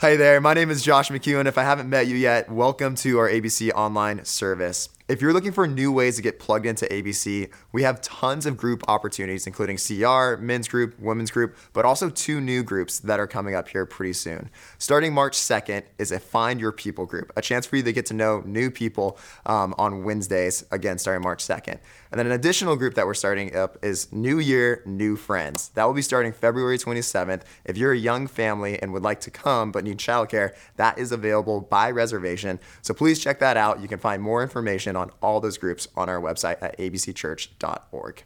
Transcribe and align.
Hi 0.00 0.14
there, 0.14 0.40
my 0.40 0.54
name 0.54 0.70
is 0.70 0.84
Josh 0.84 1.10
McEwen. 1.10 1.46
If 1.46 1.58
I 1.58 1.64
haven't 1.64 1.90
met 1.90 2.06
you 2.06 2.14
yet, 2.14 2.48
welcome 2.48 2.94
to 2.94 3.18
our 3.18 3.28
ABC 3.28 3.72
online 3.72 4.24
service. 4.24 4.90
If 5.08 5.22
you're 5.22 5.32
looking 5.32 5.52
for 5.52 5.66
new 5.66 5.90
ways 5.90 6.16
to 6.16 6.22
get 6.22 6.38
plugged 6.38 6.66
into 6.66 6.84
ABC, 6.84 7.50
we 7.72 7.82
have 7.82 8.02
tons 8.02 8.44
of 8.44 8.58
group 8.58 8.84
opportunities, 8.88 9.46
including 9.46 9.78
CR, 9.78 10.36
men's 10.36 10.68
group, 10.68 11.00
women's 11.00 11.30
group, 11.30 11.56
but 11.72 11.86
also 11.86 12.10
two 12.10 12.42
new 12.42 12.62
groups 12.62 12.98
that 12.98 13.18
are 13.18 13.26
coming 13.26 13.54
up 13.54 13.68
here 13.68 13.86
pretty 13.86 14.12
soon. 14.12 14.50
Starting 14.76 15.14
March 15.14 15.34
2nd 15.38 15.84
is 15.96 16.12
a 16.12 16.20
Find 16.20 16.60
Your 16.60 16.72
People 16.72 17.06
group, 17.06 17.32
a 17.38 17.40
chance 17.40 17.64
for 17.64 17.76
you 17.76 17.82
to 17.84 17.92
get 17.94 18.04
to 18.04 18.14
know 18.14 18.42
new 18.44 18.70
people 18.70 19.18
um, 19.46 19.74
on 19.78 20.04
Wednesdays, 20.04 20.66
again, 20.72 20.98
starting 20.98 21.22
March 21.22 21.42
2nd. 21.42 21.78
And 22.10 22.18
then 22.18 22.26
an 22.26 22.32
additional 22.32 22.76
group 22.76 22.92
that 22.94 23.06
we're 23.06 23.14
starting 23.14 23.56
up 23.56 23.78
is 23.82 24.12
New 24.12 24.38
Year, 24.38 24.82
New 24.84 25.16
Friends. 25.16 25.70
That 25.70 25.84
will 25.84 25.94
be 25.94 26.02
starting 26.02 26.32
February 26.32 26.76
27th. 26.76 27.42
If 27.64 27.78
you're 27.78 27.92
a 27.92 27.98
young 27.98 28.26
family 28.26 28.78
and 28.80 28.92
would 28.92 29.02
like 29.02 29.20
to 29.20 29.30
come 29.30 29.72
but 29.72 29.84
need 29.84 29.96
childcare, 29.96 30.54
that 30.76 30.98
is 30.98 31.12
available 31.12 31.62
by 31.62 31.90
reservation. 31.90 32.60
So 32.82 32.92
please 32.92 33.18
check 33.18 33.38
that 33.38 33.56
out. 33.56 33.80
You 33.80 33.88
can 33.88 33.98
find 33.98 34.22
more 34.22 34.42
information 34.42 34.97
on 34.98 35.10
all 35.22 35.40
those 35.40 35.56
groups 35.56 35.88
on 35.96 36.08
our 36.08 36.20
website 36.20 36.60
at 36.60 36.76
abcchurch.org. 36.78 38.24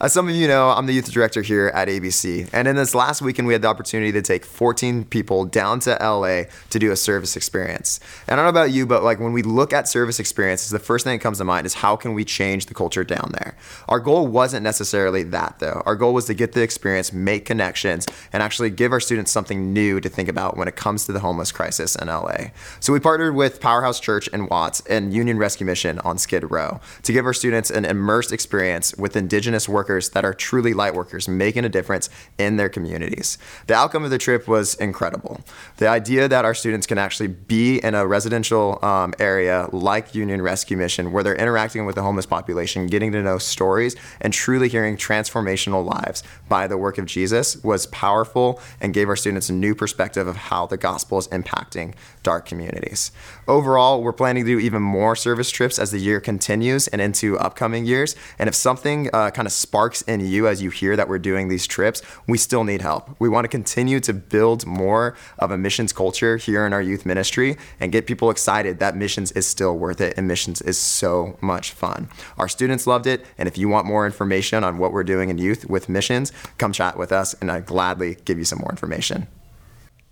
As 0.00 0.12
some 0.12 0.28
of 0.28 0.34
you 0.36 0.46
know, 0.46 0.68
I'm 0.68 0.86
the 0.86 0.92
youth 0.92 1.10
director 1.10 1.42
here 1.42 1.72
at 1.74 1.88
ABC. 1.88 2.48
And 2.52 2.68
in 2.68 2.76
this 2.76 2.94
last 2.94 3.20
weekend, 3.20 3.48
we 3.48 3.52
had 3.52 3.62
the 3.62 3.68
opportunity 3.68 4.12
to 4.12 4.22
take 4.22 4.44
14 4.44 5.04
people 5.04 5.44
down 5.44 5.80
to 5.80 5.98
LA 6.00 6.42
to 6.70 6.78
do 6.78 6.92
a 6.92 6.96
service 6.96 7.34
experience. 7.34 7.98
And 8.28 8.38
I 8.38 8.44
don't 8.44 8.54
know 8.54 8.60
about 8.60 8.70
you, 8.70 8.86
but 8.86 9.02
like 9.02 9.18
when 9.18 9.32
we 9.32 9.42
look 9.42 9.72
at 9.72 9.88
service 9.88 10.20
experiences, 10.20 10.70
the 10.70 10.78
first 10.78 11.04
thing 11.04 11.18
that 11.18 11.22
comes 11.22 11.38
to 11.38 11.44
mind 11.44 11.66
is 11.66 11.74
how 11.74 11.96
can 11.96 12.14
we 12.14 12.24
change 12.24 12.66
the 12.66 12.74
culture 12.74 13.02
down 13.02 13.32
there? 13.40 13.56
Our 13.88 13.98
goal 13.98 14.28
wasn't 14.28 14.62
necessarily 14.62 15.24
that 15.24 15.56
though. 15.58 15.82
Our 15.84 15.96
goal 15.96 16.14
was 16.14 16.26
to 16.26 16.34
get 16.34 16.52
the 16.52 16.62
experience, 16.62 17.12
make 17.12 17.44
connections, 17.44 18.06
and 18.32 18.40
actually 18.40 18.70
give 18.70 18.92
our 18.92 19.00
students 19.00 19.32
something 19.32 19.72
new 19.72 19.98
to 19.98 20.08
think 20.08 20.28
about 20.28 20.56
when 20.56 20.68
it 20.68 20.76
comes 20.76 21.06
to 21.06 21.12
the 21.12 21.18
homeless 21.18 21.50
crisis 21.50 21.96
in 21.96 22.06
LA. 22.06 22.52
So 22.78 22.92
we 22.92 23.00
partnered 23.00 23.34
with 23.34 23.60
Powerhouse 23.60 23.98
Church 23.98 24.28
and 24.32 24.48
Watts 24.48 24.80
and 24.88 25.12
Union 25.12 25.38
Rescue 25.38 25.66
Mission 25.66 25.98
on 26.00 26.18
Skid 26.18 26.48
Row 26.52 26.78
to 27.02 27.12
give 27.12 27.26
our 27.26 27.34
students 27.34 27.68
an 27.68 27.84
immersed 27.84 28.32
experience 28.32 28.94
with 28.94 29.16
indigenous 29.16 29.68
workers 29.68 29.87
workers 29.88 30.10
that 30.10 30.24
are 30.24 30.34
truly 30.34 30.74
light 30.74 30.94
workers, 30.94 31.28
making 31.28 31.64
a 31.64 31.68
difference 31.68 32.10
in 32.36 32.56
their 32.56 32.68
communities. 32.68 33.38
The 33.68 33.74
outcome 33.74 34.04
of 34.04 34.10
the 34.10 34.18
trip 34.18 34.46
was 34.46 34.74
incredible. 34.74 35.40
The 35.78 35.88
idea 35.88 36.28
that 36.28 36.44
our 36.44 36.54
students 36.54 36.86
can 36.86 36.98
actually 36.98 37.28
be 37.28 37.78
in 37.78 37.94
a 37.94 38.06
residential 38.06 38.78
um, 38.84 39.14
area 39.18 39.68
like 39.72 40.14
Union 40.14 40.42
Rescue 40.42 40.76
Mission, 40.76 41.10
where 41.12 41.22
they're 41.22 41.34
interacting 41.34 41.86
with 41.86 41.94
the 41.94 42.02
homeless 42.02 42.26
population, 42.26 42.86
getting 42.86 43.12
to 43.12 43.22
know 43.22 43.38
stories, 43.38 43.96
and 44.20 44.32
truly 44.32 44.68
hearing 44.68 44.96
transformational 44.98 45.84
lives 45.84 46.22
by 46.48 46.66
the 46.66 46.76
work 46.76 46.98
of 46.98 47.06
Jesus 47.06 47.56
was 47.64 47.86
powerful 47.86 48.60
and 48.80 48.92
gave 48.92 49.08
our 49.08 49.16
students 49.16 49.48
a 49.48 49.54
new 49.54 49.74
perspective 49.74 50.26
of 50.26 50.36
how 50.36 50.66
the 50.66 50.76
gospel 50.76 51.16
is 51.16 51.28
impacting 51.28 51.94
dark 52.22 52.44
communities. 52.44 53.10
Overall, 53.46 54.02
we're 54.02 54.12
planning 54.12 54.44
to 54.44 54.50
do 54.50 54.58
even 54.58 54.82
more 54.82 55.16
service 55.16 55.50
trips 55.50 55.78
as 55.78 55.90
the 55.90 55.98
year 55.98 56.20
continues 56.20 56.88
and 56.88 57.00
into 57.00 57.38
upcoming 57.38 57.86
years. 57.86 58.14
And 58.38 58.48
if 58.48 58.54
something 58.54 59.08
uh, 59.14 59.30
kind 59.30 59.46
of 59.46 59.52
sparks 59.52 59.77
sparks 59.78 60.02
in 60.02 60.18
you 60.18 60.48
as 60.48 60.60
you 60.60 60.70
hear 60.70 60.96
that 60.96 61.08
we're 61.08 61.20
doing 61.20 61.46
these 61.46 61.64
trips, 61.64 62.02
we 62.26 62.36
still 62.36 62.64
need 62.64 62.82
help. 62.82 63.14
We 63.20 63.28
want 63.28 63.44
to 63.44 63.48
continue 63.48 64.00
to 64.00 64.12
build 64.12 64.66
more 64.66 65.16
of 65.38 65.52
a 65.52 65.56
missions 65.56 65.92
culture 65.92 66.36
here 66.36 66.66
in 66.66 66.72
our 66.72 66.82
youth 66.82 67.06
ministry 67.06 67.56
and 67.78 67.92
get 67.92 68.04
people 68.04 68.28
excited 68.28 68.80
that 68.80 68.96
missions 68.96 69.30
is 69.32 69.46
still 69.46 69.78
worth 69.78 70.00
it 70.00 70.14
and 70.16 70.26
missions 70.26 70.60
is 70.62 70.76
so 70.78 71.38
much 71.40 71.70
fun. 71.70 72.08
Our 72.38 72.48
students 72.48 72.88
loved 72.88 73.06
it, 73.06 73.24
and 73.38 73.46
if 73.46 73.56
you 73.56 73.68
want 73.68 73.86
more 73.86 74.04
information 74.04 74.64
on 74.64 74.78
what 74.78 74.90
we're 74.92 75.04
doing 75.04 75.28
in 75.30 75.38
youth 75.38 75.64
with 75.70 75.88
missions, 75.88 76.32
come 76.58 76.72
chat 76.72 76.98
with 76.98 77.12
us 77.12 77.34
and 77.34 77.48
I'd 77.48 77.66
gladly 77.66 78.16
give 78.24 78.36
you 78.36 78.44
some 78.44 78.58
more 78.58 78.70
information. 78.70 79.28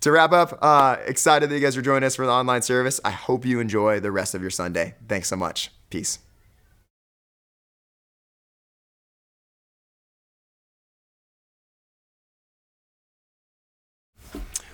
To 0.01 0.11
wrap 0.13 0.31
up, 0.31 0.57
uh, 0.61 0.95
excited 1.05 1.49
that 1.49 1.55
you 1.55 1.59
guys 1.59 1.75
are 1.75 1.81
joining 1.81 2.07
us 2.07 2.15
for 2.15 2.25
the 2.25 2.31
online 2.31 2.61
service. 2.61 3.01
I 3.03 3.11
hope 3.11 3.45
you 3.45 3.59
enjoy 3.59 3.99
the 3.99 4.13
rest 4.13 4.33
of 4.33 4.41
your 4.41 4.51
Sunday. 4.51 4.95
Thanks 5.09 5.27
so 5.27 5.35
much. 5.35 5.71
Peace. 5.89 6.19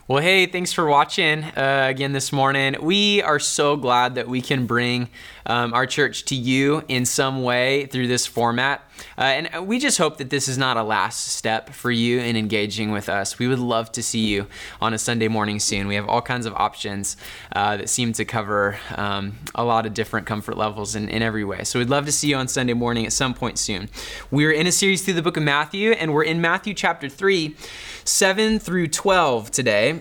Well, 0.06 0.22
hey, 0.22 0.48
thanks 0.48 0.74
for 0.74 0.86
watching 0.86 1.46
uh, 1.46 1.86
again 1.90 2.12
this 2.12 2.34
morning. 2.34 2.76
We 2.82 3.22
are 3.22 3.40
so 3.40 3.78
glad 3.78 4.16
that 4.16 4.28
we 4.28 4.42
can 4.42 4.66
bring 4.66 5.08
um, 5.46 5.74
our 5.74 5.86
church 5.86 6.26
to 6.26 6.36
you 6.36 6.84
in 6.90 7.06
some 7.06 7.42
way 7.42 7.86
through 7.86 8.08
this 8.08 8.28
format. 8.28 8.84
Uh, 9.18 9.22
and 9.22 9.68
we 9.68 9.80
just 9.80 9.98
hope 9.98 10.18
that 10.18 10.30
this 10.30 10.50
is 10.50 10.58
not 10.58 10.76
a 10.76 10.84
last 10.84 11.28
step 11.28 11.70
for 11.70 11.90
you 11.90 12.20
in 12.20 12.36
engaging 12.36 12.92
with 12.92 13.08
us. 13.08 13.40
We 13.40 13.48
would 13.48 13.60
love 13.60 13.94
to 13.94 14.04
see 14.04 14.26
you 14.28 14.48
on 14.82 14.94
a 14.94 14.98
Sunday 14.98 15.30
morning 15.30 15.60
soon. 15.60 15.88
We 15.88 15.96
have 15.96 16.08
all 16.10 16.22
kinds 16.22 16.46
of 16.46 16.54
options 16.54 17.16
uh, 17.56 17.78
that 17.78 17.90
seem 17.90 18.12
to 18.14 18.26
cover 18.26 18.78
um, 18.96 19.38
a 19.56 19.64
lot 19.64 19.86
of 19.86 19.94
different 19.94 20.28
comfort 20.28 20.58
levels 20.58 20.96
in, 20.96 21.08
in 21.08 21.22
every 21.22 21.46
way. 21.46 21.64
So 21.64 21.80
we'd 21.80 21.90
love 21.90 22.06
to 22.08 22.12
see 22.12 22.28
you 22.28 22.36
on 22.36 22.50
Sunday 22.50 22.74
morning 22.74 23.06
at 23.06 23.14
some 23.14 23.34
point 23.34 23.58
soon. 23.58 23.90
We're 24.32 24.52
in 24.52 24.68
a 24.68 24.72
series 24.72 25.02
through 25.02 25.16
the 25.16 25.22
book 25.22 25.38
of 25.38 25.44
Matthew, 25.44 25.92
and 25.92 26.14
we're 26.14 26.24
in 26.24 26.42
Matthew 26.42 26.74
chapter 26.74 27.08
3, 27.08 27.56
7 28.04 28.60
through 28.60 28.88
12 28.88 29.50
today. 29.50 29.93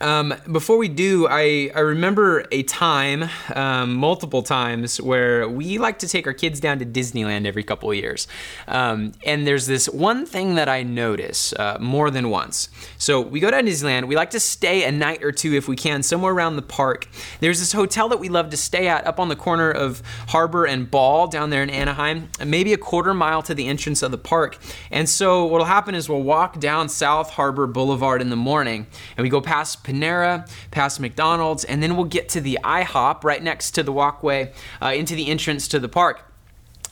Um, 0.00 0.34
before 0.50 0.78
we 0.78 0.88
do, 0.88 1.26
I, 1.28 1.70
I 1.74 1.80
remember 1.80 2.44
a 2.52 2.62
time, 2.62 3.28
um, 3.54 3.94
multiple 3.94 4.42
times, 4.42 5.00
where 5.00 5.48
we 5.48 5.78
like 5.78 5.98
to 6.00 6.08
take 6.08 6.26
our 6.26 6.32
kids 6.32 6.60
down 6.60 6.78
to 6.78 6.86
Disneyland 6.86 7.46
every 7.46 7.64
couple 7.64 7.90
of 7.90 7.96
years. 7.96 8.26
Um, 8.68 9.12
and 9.24 9.46
there's 9.46 9.66
this 9.66 9.88
one 9.88 10.24
thing 10.24 10.54
that 10.54 10.68
I 10.68 10.82
notice 10.82 11.52
uh, 11.54 11.78
more 11.80 12.10
than 12.10 12.30
once. 12.30 12.68
So 12.96 13.20
we 13.20 13.40
go 13.40 13.50
down 13.50 13.64
to 13.64 13.70
Disneyland, 13.70 14.06
we 14.06 14.16
like 14.16 14.30
to 14.30 14.40
stay 14.40 14.84
a 14.84 14.92
night 14.92 15.22
or 15.22 15.32
two 15.32 15.54
if 15.54 15.68
we 15.68 15.76
can, 15.76 16.02
somewhere 16.02 16.32
around 16.32 16.56
the 16.56 16.62
park. 16.62 17.08
There's 17.40 17.58
this 17.58 17.72
hotel 17.72 18.08
that 18.08 18.20
we 18.20 18.28
love 18.28 18.50
to 18.50 18.56
stay 18.56 18.88
at 18.88 19.06
up 19.06 19.18
on 19.18 19.28
the 19.28 19.36
corner 19.36 19.70
of 19.70 20.02
Harbor 20.28 20.64
and 20.64 20.90
Ball 20.90 21.26
down 21.26 21.50
there 21.50 21.62
in 21.62 21.70
Anaheim, 21.70 22.28
maybe 22.44 22.72
a 22.72 22.78
quarter 22.78 23.14
mile 23.14 23.42
to 23.42 23.54
the 23.54 23.66
entrance 23.66 24.02
of 24.02 24.10
the 24.10 24.18
park. 24.18 24.58
And 24.90 25.08
so 25.08 25.44
what'll 25.44 25.66
happen 25.66 25.94
is 25.94 26.08
we'll 26.08 26.22
walk 26.22 26.60
down 26.60 26.88
South 26.88 27.30
Harbor 27.30 27.66
Boulevard 27.66 28.20
in 28.20 28.30
the 28.30 28.36
morning 28.36 28.86
and 29.16 29.24
we 29.24 29.28
go 29.28 29.40
past 29.40 29.81
Panera, 29.84 30.48
past 30.70 31.00
McDonald's, 31.00 31.64
and 31.64 31.82
then 31.82 31.96
we'll 31.96 32.04
get 32.04 32.28
to 32.30 32.40
the 32.40 32.58
IHOP 32.62 33.24
right 33.24 33.42
next 33.42 33.72
to 33.72 33.82
the 33.82 33.92
walkway 33.92 34.52
uh, 34.80 34.92
into 34.94 35.14
the 35.14 35.28
entrance 35.28 35.68
to 35.68 35.78
the 35.78 35.88
park. 35.88 36.32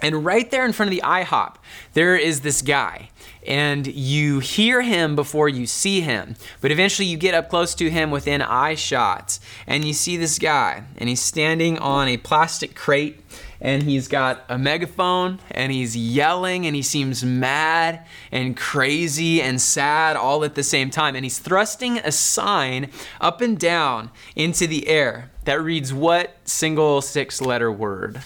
And 0.02 0.24
right 0.24 0.50
there 0.50 0.64
in 0.64 0.72
front 0.72 0.90
of 0.90 0.96
the 0.96 1.02
IHOP, 1.02 1.56
there 1.92 2.16
is 2.16 2.40
this 2.40 2.62
guy. 2.62 3.10
And 3.46 3.86
you 3.86 4.38
hear 4.40 4.82
him 4.82 5.16
before 5.16 5.48
you 5.48 5.66
see 5.66 6.00
him. 6.00 6.36
But 6.60 6.70
eventually 6.70 7.06
you 7.06 7.16
get 7.16 7.34
up 7.34 7.48
close 7.48 7.74
to 7.76 7.90
him 7.90 8.10
within 8.10 8.42
eye 8.42 8.74
shot. 8.74 9.38
And 9.66 9.84
you 9.84 9.92
see 9.92 10.16
this 10.16 10.38
guy. 10.38 10.84
And 10.96 11.08
he's 11.08 11.20
standing 11.20 11.78
on 11.78 12.08
a 12.08 12.16
plastic 12.16 12.74
crate 12.74 13.20
and 13.60 13.82
he's 13.82 14.08
got 14.08 14.44
a 14.48 14.58
megaphone 14.58 15.38
and 15.50 15.70
he's 15.70 15.96
yelling 15.96 16.66
and 16.66 16.74
he 16.74 16.82
seems 16.82 17.24
mad 17.24 18.06
and 18.32 18.56
crazy 18.56 19.42
and 19.42 19.60
sad 19.60 20.16
all 20.16 20.44
at 20.44 20.54
the 20.54 20.62
same 20.62 20.90
time. 20.90 21.14
And 21.14 21.24
he's 21.24 21.38
thrusting 21.38 21.98
a 21.98 22.12
sign 22.12 22.90
up 23.20 23.40
and 23.40 23.58
down 23.58 24.10
into 24.34 24.66
the 24.66 24.88
air 24.88 25.30
that 25.44 25.60
reads 25.60 25.92
what 25.92 26.36
single 26.44 27.02
six 27.02 27.40
letter 27.40 27.70
word? 27.70 28.22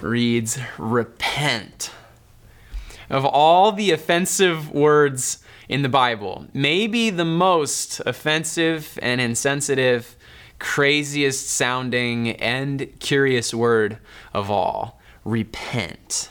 reads 0.00 0.58
repent. 0.78 1.90
Of 3.08 3.24
all 3.24 3.72
the 3.72 3.92
offensive 3.92 4.70
words 4.70 5.42
in 5.68 5.82
the 5.82 5.88
Bible, 5.88 6.46
maybe 6.52 7.10
the 7.10 7.24
most 7.24 8.00
offensive 8.00 8.98
and 9.02 9.20
insensitive 9.20 10.15
craziest 10.58 11.48
sounding 11.48 12.30
and 12.30 12.88
curious 13.00 13.52
word 13.52 13.98
of 14.32 14.50
all 14.50 15.00
repent. 15.24 16.30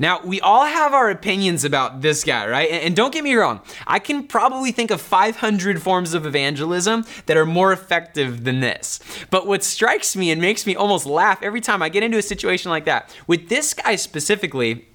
Now, 0.00 0.22
we 0.24 0.40
all 0.40 0.64
have 0.64 0.94
our 0.94 1.10
opinions 1.10 1.62
about 1.62 2.00
this 2.00 2.24
guy, 2.24 2.48
right? 2.48 2.70
And 2.70 2.96
don't 2.96 3.12
get 3.12 3.22
me 3.22 3.34
wrong, 3.34 3.60
I 3.86 3.98
can 3.98 4.26
probably 4.26 4.72
think 4.72 4.90
of 4.90 4.98
500 4.98 5.82
forms 5.82 6.14
of 6.14 6.24
evangelism 6.24 7.04
that 7.26 7.36
are 7.36 7.44
more 7.44 7.70
effective 7.70 8.44
than 8.44 8.60
this. 8.60 8.98
But 9.28 9.46
what 9.46 9.62
strikes 9.62 10.16
me 10.16 10.30
and 10.30 10.40
makes 10.40 10.66
me 10.66 10.74
almost 10.74 11.04
laugh 11.04 11.42
every 11.42 11.60
time 11.60 11.82
I 11.82 11.90
get 11.90 12.02
into 12.02 12.16
a 12.16 12.22
situation 12.22 12.70
like 12.70 12.86
that, 12.86 13.14
with 13.26 13.50
this 13.50 13.74
guy 13.74 13.96
specifically, 13.96 14.88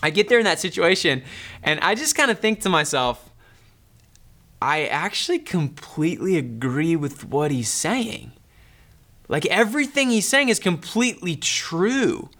I 0.00 0.10
get 0.10 0.28
there 0.28 0.38
in 0.38 0.44
that 0.44 0.60
situation 0.60 1.24
and 1.64 1.80
I 1.80 1.96
just 1.96 2.14
kind 2.14 2.30
of 2.30 2.38
think 2.38 2.60
to 2.60 2.68
myself, 2.68 3.31
I 4.62 4.84
actually 4.84 5.40
completely 5.40 6.38
agree 6.38 6.94
with 6.94 7.24
what 7.24 7.50
he's 7.50 7.68
saying. 7.68 8.30
Like 9.28 9.44
everything 9.46 10.10
he's 10.10 10.28
saying 10.28 10.50
is 10.50 10.60
completely 10.60 11.34
true. 11.34 12.30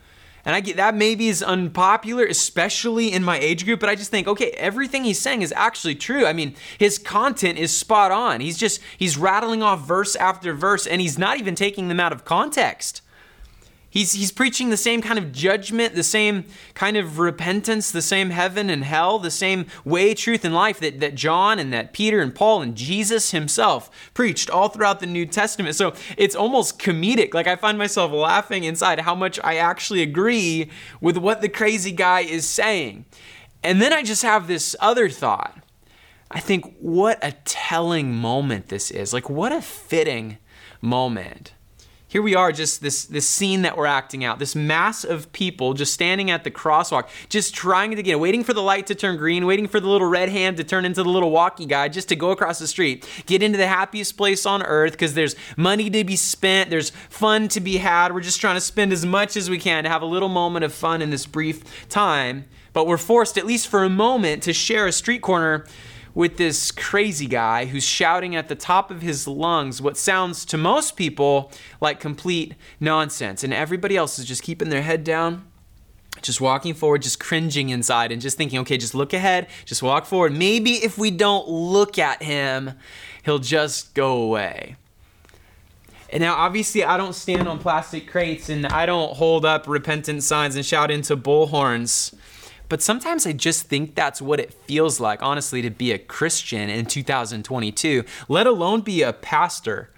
And 0.44 0.54
I 0.54 0.60
get 0.60 0.76
that 0.76 0.94
maybe 0.94 1.26
is 1.26 1.42
unpopular, 1.42 2.24
especially 2.24 3.12
in 3.12 3.24
my 3.24 3.40
age 3.40 3.64
group, 3.64 3.80
but 3.80 3.88
I 3.88 3.96
just 3.96 4.12
think, 4.12 4.28
okay, 4.28 4.52
everything 4.52 5.02
he's 5.02 5.18
saying 5.18 5.42
is 5.42 5.52
actually 5.56 5.96
true. 5.96 6.24
I 6.24 6.32
mean, 6.32 6.54
his 6.78 6.96
content 6.96 7.58
is 7.58 7.76
spot 7.76 8.12
on. 8.12 8.40
He's 8.40 8.56
just, 8.56 8.80
he's 8.96 9.18
rattling 9.18 9.64
off 9.64 9.84
verse 9.84 10.14
after 10.14 10.54
verse, 10.54 10.86
and 10.86 11.00
he's 11.00 11.18
not 11.18 11.40
even 11.40 11.56
taking 11.56 11.88
them 11.88 11.98
out 11.98 12.12
of 12.12 12.24
context. 12.24 13.02
He's, 13.92 14.12
he's 14.12 14.32
preaching 14.32 14.70
the 14.70 14.78
same 14.78 15.02
kind 15.02 15.18
of 15.18 15.32
judgment, 15.32 15.94
the 15.94 16.02
same 16.02 16.46
kind 16.72 16.96
of 16.96 17.18
repentance, 17.18 17.90
the 17.90 18.00
same 18.00 18.30
heaven 18.30 18.70
and 18.70 18.84
hell, 18.84 19.18
the 19.18 19.30
same 19.30 19.66
way, 19.84 20.14
truth, 20.14 20.46
and 20.46 20.54
life 20.54 20.80
that, 20.80 20.98
that 21.00 21.14
John 21.14 21.58
and 21.58 21.74
that 21.74 21.92
Peter 21.92 22.22
and 22.22 22.34
Paul 22.34 22.62
and 22.62 22.74
Jesus 22.74 23.32
himself 23.32 23.90
preached 24.14 24.48
all 24.48 24.70
throughout 24.70 25.00
the 25.00 25.06
New 25.06 25.26
Testament. 25.26 25.76
So 25.76 25.92
it's 26.16 26.34
almost 26.34 26.78
comedic. 26.78 27.34
Like 27.34 27.46
I 27.46 27.54
find 27.54 27.76
myself 27.76 28.12
laughing 28.12 28.64
inside 28.64 29.00
how 29.00 29.14
much 29.14 29.38
I 29.44 29.56
actually 29.56 30.00
agree 30.00 30.70
with 31.02 31.18
what 31.18 31.42
the 31.42 31.50
crazy 31.50 31.92
guy 31.92 32.20
is 32.20 32.48
saying. 32.48 33.04
And 33.62 33.82
then 33.82 33.92
I 33.92 34.02
just 34.02 34.22
have 34.22 34.46
this 34.46 34.74
other 34.80 35.10
thought. 35.10 35.58
I 36.30 36.40
think, 36.40 36.78
what 36.78 37.18
a 37.22 37.32
telling 37.44 38.14
moment 38.14 38.68
this 38.68 38.90
is. 38.90 39.12
Like, 39.12 39.28
what 39.28 39.52
a 39.52 39.60
fitting 39.60 40.38
moment 40.80 41.52
here 42.12 42.20
we 42.20 42.34
are 42.34 42.52
just 42.52 42.82
this 42.82 43.06
this 43.06 43.26
scene 43.26 43.62
that 43.62 43.74
we're 43.74 43.86
acting 43.86 44.22
out. 44.22 44.38
This 44.38 44.54
mass 44.54 45.02
of 45.02 45.32
people 45.32 45.72
just 45.72 45.94
standing 45.94 46.30
at 46.30 46.44
the 46.44 46.50
crosswalk 46.50 47.08
just 47.30 47.54
trying 47.54 47.96
to 47.96 48.02
get 48.02 48.20
waiting 48.20 48.44
for 48.44 48.52
the 48.52 48.60
light 48.60 48.86
to 48.88 48.94
turn 48.94 49.16
green 49.16 49.46
waiting 49.46 49.66
for 49.66 49.80
the 49.80 49.88
little 49.88 50.06
red 50.06 50.28
hand 50.28 50.58
to 50.58 50.64
turn 50.64 50.84
into 50.84 51.02
the 51.02 51.08
little 51.08 51.30
walkie 51.30 51.64
guy 51.64 51.88
just 51.88 52.10
to 52.10 52.14
go 52.14 52.30
across 52.30 52.58
the 52.58 52.66
street 52.66 53.08
get 53.24 53.42
into 53.42 53.56
the 53.56 53.66
happiest 53.66 54.18
place 54.18 54.44
on 54.44 54.62
earth 54.64 54.92
because 54.92 55.14
there's 55.14 55.34
money 55.56 55.88
to 55.88 56.04
be 56.04 56.14
spent 56.14 56.68
there's 56.68 56.90
fun 56.90 57.48
to 57.48 57.60
be 57.60 57.78
had. 57.78 58.12
We're 58.12 58.20
just 58.20 58.42
trying 58.42 58.56
to 58.56 58.60
spend 58.60 58.92
as 58.92 59.06
much 59.06 59.34
as 59.34 59.48
we 59.48 59.58
can 59.58 59.84
to 59.84 59.88
have 59.88 60.02
a 60.02 60.06
little 60.06 60.28
moment 60.28 60.66
of 60.66 60.74
fun 60.74 61.00
in 61.00 61.08
this 61.08 61.24
brief 61.24 61.88
time 61.88 62.44
but 62.74 62.86
we're 62.86 62.98
forced 62.98 63.38
at 63.38 63.46
least 63.46 63.68
for 63.68 63.84
a 63.84 63.88
moment 63.88 64.42
to 64.42 64.52
share 64.52 64.86
a 64.86 64.92
street 64.92 65.22
corner 65.22 65.64
with 66.14 66.36
this 66.36 66.70
crazy 66.70 67.26
guy 67.26 67.66
who's 67.66 67.84
shouting 67.84 68.36
at 68.36 68.48
the 68.48 68.54
top 68.54 68.90
of 68.90 69.02
his 69.02 69.26
lungs 69.26 69.80
what 69.80 69.96
sounds 69.96 70.44
to 70.44 70.58
most 70.58 70.96
people 70.96 71.50
like 71.80 72.00
complete 72.00 72.54
nonsense. 72.80 73.42
And 73.42 73.52
everybody 73.52 73.96
else 73.96 74.18
is 74.18 74.24
just 74.24 74.42
keeping 74.42 74.68
their 74.68 74.82
head 74.82 75.04
down, 75.04 75.44
just 76.20 76.40
walking 76.40 76.74
forward, 76.74 77.02
just 77.02 77.18
cringing 77.18 77.70
inside, 77.70 78.12
and 78.12 78.20
just 78.20 78.36
thinking, 78.36 78.58
okay, 78.60 78.76
just 78.76 78.94
look 78.94 79.12
ahead, 79.12 79.48
just 79.64 79.82
walk 79.82 80.04
forward. 80.04 80.36
Maybe 80.36 80.72
if 80.72 80.98
we 80.98 81.10
don't 81.10 81.48
look 81.48 81.98
at 81.98 82.22
him, 82.22 82.72
he'll 83.24 83.38
just 83.38 83.94
go 83.94 84.22
away. 84.22 84.76
And 86.10 86.20
now, 86.20 86.34
obviously, 86.34 86.84
I 86.84 86.98
don't 86.98 87.14
stand 87.14 87.48
on 87.48 87.58
plastic 87.58 88.06
crates 88.06 88.50
and 88.50 88.66
I 88.66 88.84
don't 88.84 89.16
hold 89.16 89.46
up 89.46 89.66
repentant 89.66 90.22
signs 90.22 90.56
and 90.56 90.66
shout 90.66 90.90
into 90.90 91.16
bullhorns. 91.16 92.14
But 92.68 92.80
sometimes 92.80 93.26
I 93.26 93.32
just 93.32 93.66
think 93.66 93.94
that's 93.94 94.22
what 94.22 94.40
it 94.40 94.52
feels 94.52 94.98
like, 94.98 95.22
honestly, 95.22 95.60
to 95.62 95.70
be 95.70 95.92
a 95.92 95.98
Christian 95.98 96.70
in 96.70 96.86
2022, 96.86 98.04
let 98.28 98.46
alone 98.46 98.80
be 98.80 99.02
a 99.02 99.12
pastor. 99.12 99.90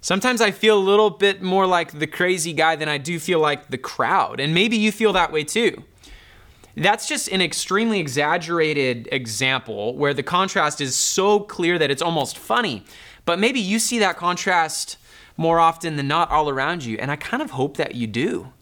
Sometimes 0.00 0.40
I 0.40 0.52
feel 0.52 0.78
a 0.78 0.80
little 0.80 1.10
bit 1.10 1.42
more 1.42 1.66
like 1.66 1.98
the 1.98 2.06
crazy 2.06 2.52
guy 2.52 2.76
than 2.76 2.88
I 2.88 2.98
do 2.98 3.18
feel 3.18 3.40
like 3.40 3.68
the 3.68 3.78
crowd. 3.78 4.40
And 4.40 4.54
maybe 4.54 4.76
you 4.76 4.92
feel 4.92 5.12
that 5.12 5.32
way 5.32 5.44
too. 5.44 5.82
That's 6.76 7.08
just 7.08 7.28
an 7.28 7.42
extremely 7.42 7.98
exaggerated 7.98 9.08
example 9.10 9.96
where 9.96 10.14
the 10.14 10.22
contrast 10.22 10.80
is 10.80 10.94
so 10.94 11.40
clear 11.40 11.78
that 11.78 11.90
it's 11.90 12.02
almost 12.02 12.38
funny. 12.38 12.84
But 13.24 13.40
maybe 13.40 13.58
you 13.58 13.80
see 13.80 13.98
that 13.98 14.16
contrast 14.16 14.96
more 15.36 15.58
often 15.58 15.96
than 15.96 16.06
not 16.06 16.30
all 16.30 16.48
around 16.48 16.84
you. 16.84 16.96
And 16.98 17.10
I 17.10 17.16
kind 17.16 17.42
of 17.42 17.50
hope 17.50 17.76
that 17.76 17.96
you 17.96 18.06
do 18.06 18.52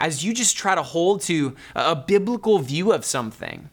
as 0.00 0.24
you 0.24 0.32
just 0.34 0.56
try 0.56 0.74
to 0.74 0.82
hold 0.82 1.20
to 1.22 1.54
a 1.76 1.94
biblical 1.94 2.58
view 2.58 2.92
of 2.92 3.04
something. 3.04 3.68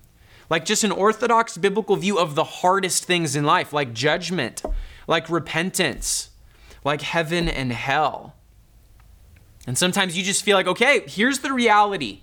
Like 0.50 0.66
just 0.66 0.84
an 0.84 0.92
orthodox 0.92 1.58
biblical 1.58 1.96
view 1.96 2.20
of 2.20 2.36
the 2.36 2.44
hardest 2.44 3.06
things 3.06 3.36
in 3.36 3.44
life, 3.44 3.74
like 3.74 3.94
judgment, 3.94 4.62
like 5.08 5.30
repentance, 5.30 6.30
like 6.84 7.02
heaven 7.02 7.50
and 7.50 7.72
hell. 7.72 8.36
And 9.66 9.78
sometimes 9.78 10.18
you 10.18 10.24
just 10.24 10.44
feel 10.44 10.56
like, 10.56 10.68
okay, 10.68 11.04
here's 11.08 11.40
the 11.40 11.52
reality. 11.52 12.22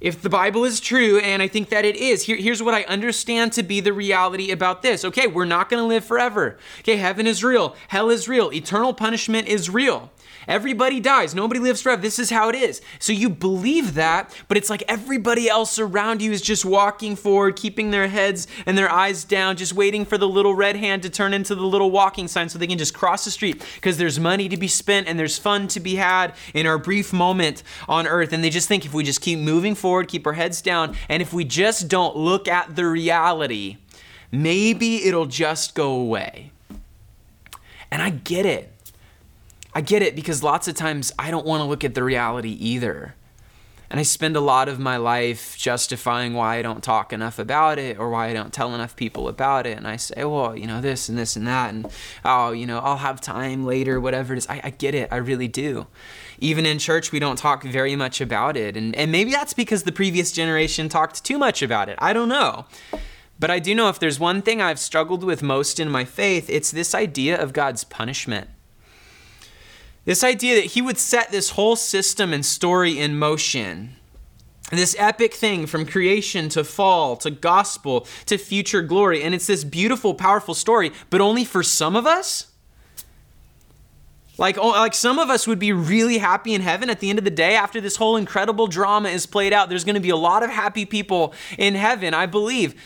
If 0.00 0.20
the 0.20 0.28
Bible 0.28 0.64
is 0.64 0.80
true, 0.80 1.18
and 1.18 1.40
I 1.40 1.48
think 1.48 1.70
that 1.70 1.84
it 1.84 1.96
is, 1.96 2.24
here, 2.24 2.36
here's 2.36 2.62
what 2.62 2.74
I 2.74 2.82
understand 2.82 3.52
to 3.52 3.62
be 3.62 3.80
the 3.80 3.92
reality 3.92 4.50
about 4.50 4.82
this. 4.82 5.04
Okay, 5.04 5.26
we're 5.26 5.46
not 5.46 5.70
going 5.70 5.82
to 5.82 5.86
live 5.86 6.04
forever. 6.04 6.58
Okay, 6.80 6.96
heaven 6.96 7.26
is 7.26 7.42
real, 7.42 7.74
hell 7.88 8.10
is 8.10 8.28
real, 8.28 8.52
eternal 8.52 8.92
punishment 8.92 9.48
is 9.48 9.70
real. 9.70 10.10
Everybody 10.48 11.00
dies. 11.00 11.34
Nobody 11.34 11.58
lives 11.58 11.82
forever. 11.82 12.00
This 12.00 12.18
is 12.18 12.30
how 12.30 12.48
it 12.48 12.54
is. 12.54 12.80
So 12.98 13.12
you 13.12 13.28
believe 13.28 13.94
that, 13.94 14.34
but 14.48 14.56
it's 14.56 14.70
like 14.70 14.84
everybody 14.86 15.48
else 15.48 15.78
around 15.78 16.22
you 16.22 16.30
is 16.30 16.40
just 16.40 16.64
walking 16.64 17.16
forward, 17.16 17.56
keeping 17.56 17.90
their 17.90 18.08
heads 18.08 18.46
and 18.64 18.78
their 18.78 18.90
eyes 18.90 19.24
down, 19.24 19.56
just 19.56 19.72
waiting 19.72 20.04
for 20.04 20.18
the 20.18 20.28
little 20.28 20.54
red 20.54 20.76
hand 20.76 21.02
to 21.02 21.10
turn 21.10 21.34
into 21.34 21.54
the 21.54 21.62
little 21.62 21.90
walking 21.90 22.28
sign 22.28 22.48
so 22.48 22.58
they 22.58 22.66
can 22.66 22.78
just 22.78 22.94
cross 22.94 23.24
the 23.24 23.30
street 23.30 23.64
because 23.74 23.98
there's 23.98 24.20
money 24.20 24.48
to 24.48 24.56
be 24.56 24.68
spent 24.68 25.08
and 25.08 25.18
there's 25.18 25.38
fun 25.38 25.66
to 25.68 25.80
be 25.80 25.96
had 25.96 26.34
in 26.54 26.66
our 26.66 26.78
brief 26.78 27.12
moment 27.12 27.62
on 27.88 28.06
earth. 28.06 28.32
And 28.32 28.44
they 28.44 28.50
just 28.50 28.68
think 28.68 28.86
if 28.86 28.94
we 28.94 29.02
just 29.02 29.20
keep 29.20 29.38
moving 29.38 29.74
forward, 29.74 30.08
keep 30.08 30.26
our 30.26 30.34
heads 30.34 30.62
down, 30.62 30.96
and 31.08 31.22
if 31.22 31.32
we 31.32 31.44
just 31.44 31.88
don't 31.88 32.16
look 32.16 32.46
at 32.46 32.76
the 32.76 32.86
reality, 32.86 33.78
maybe 34.30 35.04
it'll 35.04 35.26
just 35.26 35.74
go 35.74 35.92
away. 35.92 36.52
And 37.90 38.02
I 38.02 38.10
get 38.10 38.46
it. 38.46 38.75
I 39.76 39.82
get 39.82 40.00
it 40.00 40.16
because 40.16 40.42
lots 40.42 40.68
of 40.68 40.74
times 40.74 41.12
I 41.18 41.30
don't 41.30 41.44
want 41.44 41.60
to 41.60 41.66
look 41.66 41.84
at 41.84 41.94
the 41.94 42.02
reality 42.02 42.56
either. 42.58 43.14
And 43.90 44.00
I 44.00 44.04
spend 44.04 44.34
a 44.34 44.40
lot 44.40 44.70
of 44.70 44.78
my 44.78 44.96
life 44.96 45.54
justifying 45.58 46.32
why 46.32 46.56
I 46.56 46.62
don't 46.62 46.82
talk 46.82 47.12
enough 47.12 47.38
about 47.38 47.78
it 47.78 47.98
or 47.98 48.08
why 48.08 48.28
I 48.28 48.32
don't 48.32 48.54
tell 48.54 48.74
enough 48.74 48.96
people 48.96 49.28
about 49.28 49.66
it. 49.66 49.76
And 49.76 49.86
I 49.86 49.96
say, 49.96 50.24
well, 50.24 50.56
you 50.56 50.66
know, 50.66 50.80
this 50.80 51.10
and 51.10 51.18
this 51.18 51.36
and 51.36 51.46
that. 51.46 51.74
And, 51.74 51.92
oh, 52.24 52.52
you 52.52 52.64
know, 52.64 52.78
I'll 52.78 52.96
have 52.96 53.20
time 53.20 53.66
later, 53.66 54.00
whatever 54.00 54.32
it 54.32 54.38
is. 54.38 54.46
I, 54.48 54.62
I 54.64 54.70
get 54.70 54.94
it. 54.94 55.12
I 55.12 55.16
really 55.16 55.46
do. 55.46 55.86
Even 56.38 56.64
in 56.64 56.78
church, 56.78 57.12
we 57.12 57.18
don't 57.18 57.36
talk 57.36 57.62
very 57.62 57.96
much 57.96 58.22
about 58.22 58.56
it. 58.56 58.78
And, 58.78 58.96
and 58.96 59.12
maybe 59.12 59.30
that's 59.30 59.52
because 59.52 59.82
the 59.82 59.92
previous 59.92 60.32
generation 60.32 60.88
talked 60.88 61.22
too 61.22 61.36
much 61.36 61.60
about 61.60 61.90
it. 61.90 61.98
I 61.98 62.14
don't 62.14 62.30
know. 62.30 62.64
But 63.38 63.50
I 63.50 63.58
do 63.58 63.74
know 63.74 63.90
if 63.90 63.98
there's 63.98 64.18
one 64.18 64.40
thing 64.40 64.62
I've 64.62 64.78
struggled 64.78 65.22
with 65.22 65.42
most 65.42 65.78
in 65.78 65.90
my 65.90 66.06
faith, 66.06 66.48
it's 66.48 66.70
this 66.70 66.94
idea 66.94 67.38
of 67.38 67.52
God's 67.52 67.84
punishment. 67.84 68.48
This 70.06 70.24
idea 70.24 70.54
that 70.54 70.72
he 70.72 70.80
would 70.80 70.98
set 70.98 71.30
this 71.30 71.50
whole 71.50 71.76
system 71.76 72.32
and 72.32 72.46
story 72.46 72.98
in 72.98 73.18
motion. 73.18 73.96
This 74.70 74.96
epic 74.98 75.34
thing 75.34 75.66
from 75.66 75.84
creation 75.84 76.48
to 76.50 76.64
fall 76.64 77.16
to 77.18 77.30
gospel 77.30 78.06
to 78.26 78.38
future 78.38 78.82
glory. 78.82 79.22
And 79.22 79.34
it's 79.34 79.48
this 79.48 79.64
beautiful, 79.64 80.14
powerful 80.14 80.54
story, 80.54 80.92
but 81.10 81.20
only 81.20 81.44
for 81.44 81.62
some 81.62 81.96
of 81.96 82.06
us. 82.06 82.52
Like, 84.38 84.56
like 84.56 84.94
some 84.94 85.18
of 85.18 85.28
us 85.28 85.46
would 85.46 85.58
be 85.58 85.72
really 85.72 86.18
happy 86.18 86.54
in 86.54 86.60
heaven 86.60 86.88
at 86.88 87.00
the 87.00 87.10
end 87.10 87.18
of 87.18 87.24
the 87.24 87.30
day 87.30 87.56
after 87.56 87.80
this 87.80 87.96
whole 87.96 88.16
incredible 88.16 88.66
drama 88.66 89.08
is 89.08 89.26
played 89.26 89.52
out. 89.52 89.68
There's 89.68 89.84
going 89.84 89.94
to 89.94 90.00
be 90.00 90.10
a 90.10 90.16
lot 90.16 90.42
of 90.42 90.50
happy 90.50 90.84
people 90.84 91.34
in 91.58 91.74
heaven, 91.74 92.14
I 92.14 92.26
believe. 92.26 92.80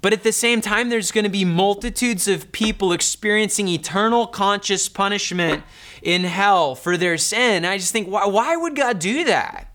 But 0.00 0.12
at 0.12 0.22
the 0.22 0.32
same 0.32 0.60
time, 0.60 0.88
there's 0.88 1.12
going 1.12 1.24
to 1.24 1.30
be 1.30 1.44
multitudes 1.44 2.28
of 2.28 2.50
people 2.50 2.92
experiencing 2.92 3.68
eternal 3.68 4.26
conscious 4.26 4.88
punishment 4.88 5.62
in 6.02 6.24
hell 6.24 6.74
for 6.74 6.96
their 6.96 7.18
sin. 7.18 7.64
I 7.64 7.78
just 7.78 7.92
think, 7.92 8.08
why, 8.08 8.26
why 8.26 8.56
would 8.56 8.76
God 8.76 8.98
do 8.98 9.24
that? 9.24 9.72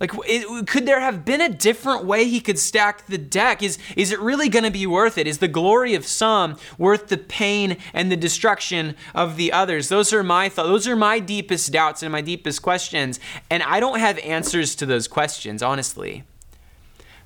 Like, 0.00 0.12
it, 0.26 0.66
could 0.66 0.86
there 0.86 1.00
have 1.00 1.26
been 1.26 1.42
a 1.42 1.50
different 1.50 2.06
way 2.06 2.24
he 2.24 2.40
could 2.40 2.58
stack 2.58 3.06
the 3.06 3.18
deck? 3.18 3.62
Is, 3.62 3.78
is 3.96 4.10
it 4.10 4.18
really 4.18 4.48
going 4.48 4.64
to 4.64 4.70
be 4.70 4.86
worth 4.86 5.18
it? 5.18 5.26
Is 5.26 5.38
the 5.38 5.48
glory 5.48 5.94
of 5.94 6.06
some 6.06 6.56
worth 6.78 7.08
the 7.08 7.18
pain 7.18 7.76
and 7.92 8.10
the 8.10 8.16
destruction 8.16 8.96
of 9.14 9.36
the 9.36 9.52
others? 9.52 9.90
Those 9.90 10.14
are 10.14 10.22
my 10.22 10.48
thoughts. 10.48 10.68
Those 10.68 10.88
are 10.88 10.96
my 10.96 11.18
deepest 11.18 11.70
doubts 11.70 12.02
and 12.02 12.10
my 12.10 12.22
deepest 12.22 12.62
questions. 12.62 13.20
And 13.50 13.62
I 13.62 13.78
don't 13.78 13.98
have 13.98 14.18
answers 14.20 14.74
to 14.76 14.86
those 14.86 15.06
questions, 15.06 15.62
honestly. 15.62 16.24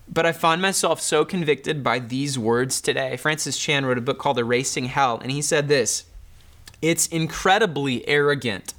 But 0.09 0.27
I 0.27 0.33
find 0.33 0.61
myself 0.61 1.01
so 1.01 1.25
convicted 1.25 1.85
by 1.85 2.01
these 2.01 2.37
words 2.37 2.81
today. 2.81 3.17
Francis 3.17 3.57
Chan 3.57 3.87
wrote 3.87 3.99
a 3.99 4.03
book 4.03 4.19
called 4.19 4.39
Erasing 4.39 4.87
Hell, 4.87 5.21
and 5.23 5.31
he 5.31 5.41
said 5.41 5.69
this 5.69 6.07
it's 6.85 7.07
incredibly 7.07 8.07
arrogant 8.07 8.75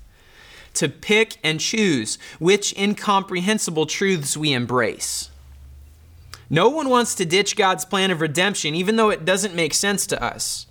to 0.76 0.88
pick 0.88 1.38
and 1.44 1.60
choose 1.60 2.20
which 2.38 2.78
incomprehensible 2.78 3.88
truths 3.88 4.38
we 4.38 4.54
embrace. 4.54 5.32
No 6.48 6.70
one 6.70 6.90
wants 6.90 7.16
to 7.16 7.26
ditch 7.26 7.56
God's 7.56 7.84
plan 7.84 8.12
of 8.12 8.22
redemption, 8.22 8.76
even 8.76 8.96
though 8.96 9.10
it 9.10 9.26
doesn't 9.26 9.56
make 9.56 9.74
sense 9.74 10.06
to 10.08 10.24
us. 10.24 10.68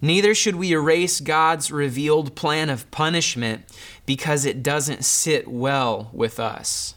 Neither 0.00 0.34
should 0.34 0.56
we 0.56 0.72
erase 0.72 1.20
God's 1.20 1.70
revealed 1.70 2.34
plan 2.34 2.68
of 2.68 2.90
punishment 2.90 3.62
because 4.04 4.44
it 4.44 4.62
doesn't 4.64 5.04
sit 5.04 5.46
well 5.46 6.10
with 6.12 6.40
us. 6.40 6.96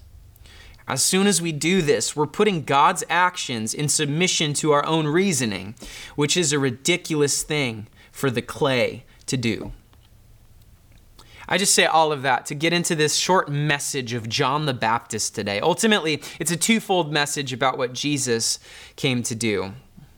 As 0.87 1.03
soon 1.03 1.27
as 1.27 1.39
we 1.39 1.51
do 1.51 1.83
this, 1.83 2.15
we're 2.15 2.25
putting 2.25 2.63
God's 2.63 3.03
actions 3.07 3.75
in 3.75 3.87
submission 3.87 4.53
to 4.55 4.71
our 4.71 4.83
own 4.87 5.05
reasoning, 5.05 5.75
which 6.15 6.35
is 6.35 6.51
a 6.51 6.57
ridiculous 6.57 7.43
thing 7.43 7.85
for 8.11 8.31
the 8.31 8.41
clay 8.41 9.05
to 9.29 9.37
do. 9.37 9.71
I 11.51 11.57
just 11.57 11.73
say 11.73 11.85
all 11.85 12.11
of 12.11 12.21
that 12.21 12.45
to 12.47 12.55
get 12.55 12.73
into 12.73 12.95
this 12.95 13.15
short 13.15 13.49
message 13.49 14.13
of 14.13 14.29
John 14.29 14.67
the 14.67 14.73
Baptist 14.73 15.33
today. 15.33 15.59
Ultimately, 15.59 16.21
it's 16.39 16.51
a 16.51 16.57
twofold 16.57 17.11
message 17.11 17.51
about 17.51 17.77
what 17.77 17.93
Jesus 17.93 18.59
came 18.95 19.23
to 19.23 19.33
do. 19.33 19.73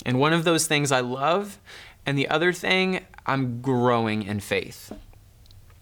And 0.05 0.19
one 0.19 0.33
of 0.33 0.43
those 0.43 0.67
things 0.67 0.91
I 0.91 0.99
love, 0.99 1.57
and 2.05 2.17
the 2.17 2.27
other 2.27 2.51
thing, 2.51 3.05
I'm 3.25 3.61
growing 3.61 4.23
in 4.23 4.41
faith. 4.41 4.91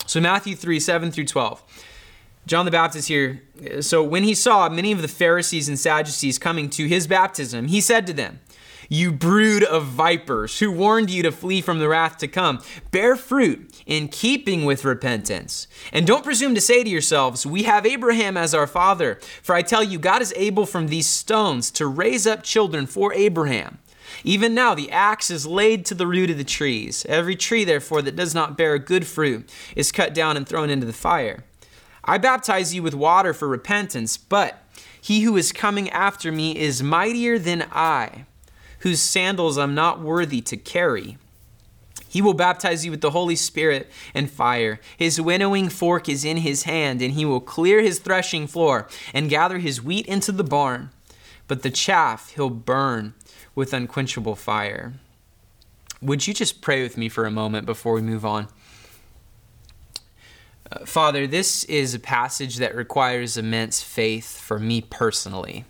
So, 0.05 0.21
Matthew 0.21 0.55
3 0.55 0.79
7 0.79 1.11
through 1.11 1.25
12. 1.25 1.63
John 2.45 2.65
the 2.65 2.71
Baptist 2.71 3.07
here. 3.07 3.43
So 3.81 4.03
when 4.03 4.23
he 4.23 4.33
saw 4.33 4.69
many 4.69 4.91
of 4.91 5.03
the 5.03 5.07
Pharisees 5.07 5.69
and 5.69 5.77
Sadducees 5.77 6.39
coming 6.39 6.69
to 6.71 6.87
his 6.87 7.05
baptism, 7.05 7.67
he 7.67 7.79
said 7.79 8.07
to 8.07 8.13
them, 8.13 8.39
You 8.91 9.11
brood 9.11 9.63
of 9.63 9.85
vipers, 9.85 10.57
who 10.57 10.71
warned 10.71 11.11
you 11.11 11.21
to 11.21 11.31
flee 11.31 11.61
from 11.61 11.77
the 11.77 11.87
wrath 11.87 12.17
to 12.17 12.27
come, 12.27 12.59
bear 12.89 13.15
fruit 13.15 13.83
in 13.85 14.07
keeping 14.07 14.65
with 14.65 14.83
repentance. 14.83 15.67
And 15.93 16.07
don't 16.07 16.23
presume 16.23 16.55
to 16.55 16.61
say 16.61 16.83
to 16.83 16.89
yourselves, 16.89 17.45
We 17.45 17.63
have 17.63 17.85
Abraham 17.85 18.35
as 18.35 18.55
our 18.55 18.65
father. 18.65 19.19
For 19.43 19.53
I 19.53 19.61
tell 19.61 19.83
you, 19.83 19.99
God 19.99 20.23
is 20.23 20.33
able 20.35 20.65
from 20.65 20.87
these 20.87 21.07
stones 21.07 21.69
to 21.71 21.85
raise 21.85 22.25
up 22.25 22.41
children 22.41 22.87
for 22.87 23.13
Abraham. 23.13 23.77
Even 24.23 24.55
now, 24.55 24.73
the 24.73 24.91
axe 24.91 25.29
is 25.29 25.45
laid 25.45 25.85
to 25.85 25.93
the 25.93 26.07
root 26.07 26.31
of 26.31 26.39
the 26.39 26.43
trees. 26.43 27.05
Every 27.07 27.35
tree, 27.35 27.63
therefore, 27.63 28.01
that 28.01 28.15
does 28.15 28.33
not 28.33 28.57
bear 28.57 28.79
good 28.79 29.05
fruit 29.05 29.51
is 29.75 29.91
cut 29.91 30.15
down 30.15 30.35
and 30.35 30.47
thrown 30.47 30.71
into 30.71 30.87
the 30.87 30.93
fire. 30.93 31.45
I 32.03 32.17
baptize 32.17 32.73
you 32.73 32.81
with 32.81 32.95
water 32.95 33.35
for 33.35 33.47
repentance, 33.47 34.17
but 34.17 34.63
he 34.99 35.21
who 35.21 35.37
is 35.37 35.51
coming 35.51 35.89
after 35.91 36.31
me 36.31 36.57
is 36.57 36.81
mightier 36.81 37.37
than 37.37 37.67
I, 37.71 38.25
whose 38.79 39.01
sandals 39.01 39.57
I'm 39.57 39.75
not 39.75 40.01
worthy 40.01 40.41
to 40.41 40.57
carry. 40.57 41.17
He 42.07 42.21
will 42.23 42.33
baptize 42.33 42.83
you 42.83 42.91
with 42.91 43.01
the 43.01 43.11
Holy 43.11 43.35
Spirit 43.35 43.89
and 44.15 44.31
fire. 44.31 44.79
His 44.97 45.21
winnowing 45.21 45.69
fork 45.69 46.09
is 46.09 46.25
in 46.25 46.37
his 46.37 46.63
hand, 46.63 47.03
and 47.03 47.13
he 47.13 47.23
will 47.23 47.39
clear 47.39 47.81
his 47.81 47.99
threshing 47.99 48.47
floor 48.47 48.87
and 49.13 49.29
gather 49.29 49.59
his 49.59 49.83
wheat 49.83 50.07
into 50.07 50.31
the 50.31 50.43
barn. 50.43 50.89
But 51.47 51.61
the 51.61 51.69
chaff 51.69 52.31
he'll 52.31 52.49
burn 52.49 53.13
with 53.53 53.73
unquenchable 53.73 54.35
fire. 54.35 54.93
Would 56.01 56.25
you 56.25 56.33
just 56.33 56.61
pray 56.61 56.81
with 56.81 56.97
me 56.97 57.09
for 57.09 57.25
a 57.25 57.31
moment 57.31 57.65
before 57.65 57.93
we 57.93 58.01
move 58.01 58.25
on? 58.25 58.47
Uh, 60.71 60.85
Father, 60.85 61.27
this 61.27 61.63
is 61.65 61.93
a 61.93 61.99
passage 61.99 62.57
that 62.57 62.75
requires 62.75 63.37
immense 63.37 63.83
faith 63.83 64.39
for 64.39 64.59
me 64.59 64.81
personally. 64.81 65.65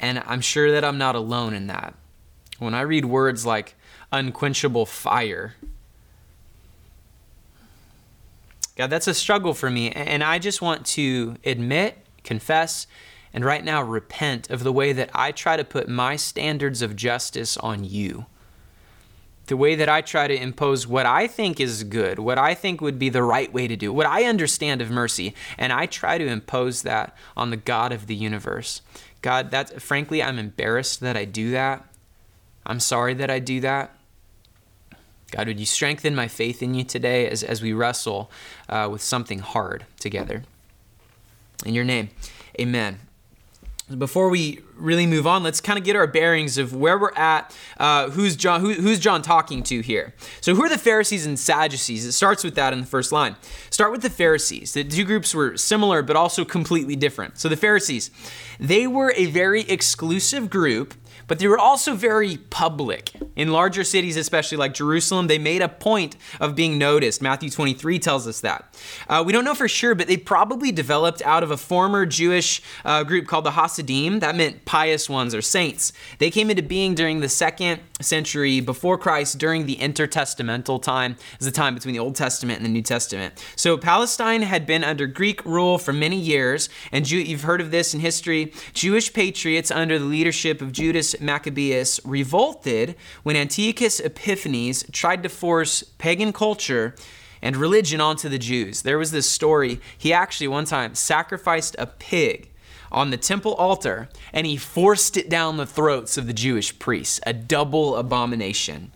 And 0.00 0.22
I'm 0.26 0.40
sure 0.40 0.72
that 0.72 0.82
I'm 0.82 0.98
not 0.98 1.14
alone 1.14 1.54
in 1.54 1.66
that. 1.68 1.94
When 2.58 2.74
I 2.74 2.80
read 2.80 3.04
words 3.04 3.46
like 3.46 3.76
unquenchable 4.10 4.86
fire, 4.86 5.54
God, 8.76 8.88
that's 8.88 9.06
a 9.06 9.14
struggle 9.14 9.52
for 9.52 9.70
me. 9.70 9.90
And 9.92 10.24
I 10.24 10.38
just 10.38 10.62
want 10.62 10.86
to 10.86 11.36
admit, 11.44 11.98
confess, 12.24 12.86
and 13.32 13.44
right 13.44 13.62
now 13.62 13.82
repent 13.82 14.50
of 14.50 14.64
the 14.64 14.72
way 14.72 14.94
that 14.94 15.10
I 15.14 15.32
try 15.32 15.56
to 15.56 15.64
put 15.64 15.86
my 15.86 16.16
standards 16.16 16.80
of 16.80 16.96
justice 16.96 17.58
on 17.58 17.84
you 17.84 18.26
the 19.50 19.56
way 19.56 19.74
that 19.74 19.88
I 19.88 20.00
try 20.00 20.28
to 20.28 20.42
impose 20.42 20.86
what 20.86 21.06
I 21.06 21.26
think 21.26 21.58
is 21.58 21.82
good, 21.82 22.20
what 22.20 22.38
I 22.38 22.54
think 22.54 22.80
would 22.80 23.00
be 23.00 23.08
the 23.08 23.24
right 23.24 23.52
way 23.52 23.66
to 23.66 23.76
do, 23.76 23.92
what 23.92 24.06
I 24.06 24.24
understand 24.24 24.80
of 24.80 24.90
mercy, 24.90 25.34
and 25.58 25.72
I 25.72 25.86
try 25.86 26.18
to 26.18 26.26
impose 26.26 26.82
that 26.82 27.16
on 27.36 27.50
the 27.50 27.56
God 27.56 27.92
of 27.92 28.06
the 28.06 28.14
universe. 28.14 28.80
God, 29.22 29.50
that 29.50 29.82
frankly, 29.82 30.22
I'm 30.22 30.38
embarrassed 30.38 31.00
that 31.00 31.16
I 31.16 31.24
do 31.24 31.50
that. 31.52 31.84
I'm 32.64 32.80
sorry 32.80 33.14
that 33.14 33.30
I 33.30 33.38
do 33.38 33.60
that. 33.60 33.96
God, 35.30 35.46
would 35.46 35.60
you 35.60 35.66
strengthen 35.66 36.14
my 36.14 36.26
faith 36.28 36.62
in 36.62 36.74
you 36.74 36.82
today 36.82 37.28
as, 37.28 37.42
as 37.42 37.62
we 37.62 37.72
wrestle 37.72 38.30
uh, 38.68 38.88
with 38.90 39.02
something 39.02 39.38
hard 39.38 39.86
together? 39.98 40.42
In 41.64 41.74
your 41.74 41.84
name, 41.84 42.10
amen 42.58 43.00
before 43.98 44.28
we 44.28 44.60
really 44.80 45.06
move 45.06 45.26
on, 45.26 45.42
let's 45.42 45.60
kind 45.60 45.78
of 45.78 45.84
get 45.84 45.96
our 45.96 46.06
bearings 46.06 46.58
of 46.58 46.74
where 46.74 46.98
we're 46.98 47.14
at. 47.14 47.54
Uh, 47.78 48.10
who's 48.10 48.36
John? 48.36 48.60
Who, 48.60 48.72
who's 48.72 48.98
John 48.98 49.22
talking 49.22 49.62
to 49.64 49.80
here? 49.80 50.14
So, 50.40 50.54
who 50.54 50.64
are 50.64 50.68
the 50.68 50.78
Pharisees 50.78 51.26
and 51.26 51.38
Sadducees? 51.38 52.04
It 52.04 52.12
starts 52.12 52.44
with 52.44 52.54
that 52.54 52.72
in 52.72 52.80
the 52.80 52.86
first 52.86 53.12
line. 53.12 53.36
Start 53.70 53.92
with 53.92 54.02
the 54.02 54.10
Pharisees. 54.10 54.72
The 54.72 54.84
two 54.84 55.04
groups 55.04 55.34
were 55.34 55.56
similar, 55.56 56.02
but 56.02 56.16
also 56.16 56.44
completely 56.44 56.96
different. 56.96 57.38
So, 57.38 57.48
the 57.48 57.56
Pharisees, 57.56 58.10
they 58.58 58.86
were 58.86 59.12
a 59.16 59.26
very 59.26 59.62
exclusive 59.62 60.50
group 60.50 60.94
but 61.30 61.38
they 61.38 61.46
were 61.46 61.60
also 61.60 61.94
very 61.94 62.38
public. 62.38 63.12
In 63.36 63.52
larger 63.52 63.84
cities, 63.84 64.16
especially 64.16 64.58
like 64.58 64.74
Jerusalem, 64.74 65.28
they 65.28 65.38
made 65.38 65.62
a 65.62 65.68
point 65.68 66.16
of 66.40 66.56
being 66.56 66.76
noticed. 66.76 67.22
Matthew 67.22 67.50
23 67.50 68.00
tells 68.00 68.26
us 68.26 68.40
that. 68.40 68.76
Uh, 69.08 69.22
we 69.24 69.32
don't 69.32 69.44
know 69.44 69.54
for 69.54 69.68
sure, 69.68 69.94
but 69.94 70.08
they 70.08 70.16
probably 70.16 70.72
developed 70.72 71.22
out 71.22 71.44
of 71.44 71.52
a 71.52 71.56
former 71.56 72.04
Jewish 72.04 72.60
uh, 72.84 73.04
group 73.04 73.28
called 73.28 73.44
the 73.44 73.52
Hasidim. 73.52 74.18
That 74.18 74.34
meant 74.34 74.64
pious 74.70 75.10
ones 75.10 75.34
or 75.34 75.42
saints. 75.42 75.92
They 76.18 76.30
came 76.30 76.48
into 76.48 76.62
being 76.62 76.94
during 76.94 77.18
the 77.18 77.28
second 77.28 77.80
century 78.00 78.60
before 78.60 78.96
Christ 78.96 79.36
during 79.36 79.66
the 79.66 79.74
intertestamental 79.74 80.80
time, 80.80 81.16
is 81.40 81.46
the 81.46 81.50
time 81.50 81.74
between 81.74 81.92
the 81.92 81.98
Old 81.98 82.14
Testament 82.14 82.58
and 82.58 82.64
the 82.64 82.70
New 82.70 82.80
Testament. 82.80 83.44
So 83.56 83.76
Palestine 83.76 84.42
had 84.42 84.66
been 84.66 84.84
under 84.84 85.08
Greek 85.08 85.44
rule 85.44 85.76
for 85.76 85.92
many 85.92 86.20
years, 86.20 86.68
and 86.92 87.04
Jew, 87.04 87.16
you've 87.16 87.42
heard 87.42 87.60
of 87.60 87.72
this 87.72 87.94
in 87.94 87.98
history. 87.98 88.52
Jewish 88.72 89.12
patriots 89.12 89.72
under 89.72 89.98
the 89.98 90.04
leadership 90.04 90.62
of 90.62 90.70
Judas 90.70 91.20
Maccabeus 91.20 91.98
revolted 92.04 92.94
when 93.24 93.34
Antiochus 93.34 93.98
Epiphanes 93.98 94.84
tried 94.92 95.24
to 95.24 95.28
force 95.28 95.82
pagan 95.98 96.32
culture 96.32 96.94
and 97.42 97.56
religion 97.56 98.00
onto 98.00 98.28
the 98.28 98.38
Jews. 98.38 98.82
There 98.82 98.98
was 98.98 99.10
this 99.10 99.28
story. 99.28 99.80
He 99.98 100.12
actually, 100.12 100.46
one 100.46 100.64
time, 100.64 100.94
sacrificed 100.94 101.74
a 101.76 101.86
pig 101.88 102.49
on 102.92 103.10
the 103.10 103.16
temple 103.16 103.54
altar 103.54 104.08
and 104.32 104.46
he 104.46 104.56
forced 104.56 105.16
it 105.16 105.28
down 105.28 105.56
the 105.56 105.66
throats 105.66 106.16
of 106.16 106.26
the 106.26 106.32
Jewish 106.32 106.78
priests, 106.78 107.20
a 107.26 107.32
double 107.32 107.96
abomination. 107.96 108.92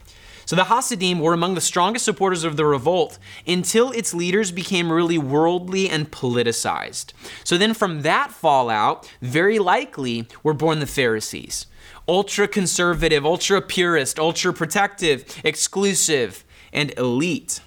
So 0.46 0.56
the 0.56 0.64
Hasidim 0.64 1.20
were 1.20 1.32
among 1.32 1.54
the 1.54 1.60
strongest 1.60 2.04
supporters 2.04 2.44
of 2.44 2.56
the 2.56 2.66
revolt 2.66 3.18
until 3.46 3.90
its 3.92 4.12
leaders 4.12 4.52
became 4.52 4.92
really 4.92 5.16
worldly 5.16 5.88
and 5.88 6.10
politicized. 6.10 7.12
So 7.44 7.56
then 7.56 7.72
from 7.72 8.02
that 8.02 8.30
fallout, 8.30 9.10
very 9.22 9.58
likely 9.58 10.28
were 10.42 10.54
born 10.54 10.80
the 10.80 10.86
Pharisees 10.86 11.66
ultra 12.06 12.46
conservative, 12.46 13.24
ultra 13.24 13.62
purist, 13.62 14.18
ultra 14.18 14.52
protective, 14.52 15.40
exclusive, 15.42 16.44
and 16.70 16.92
elite. 16.98 17.60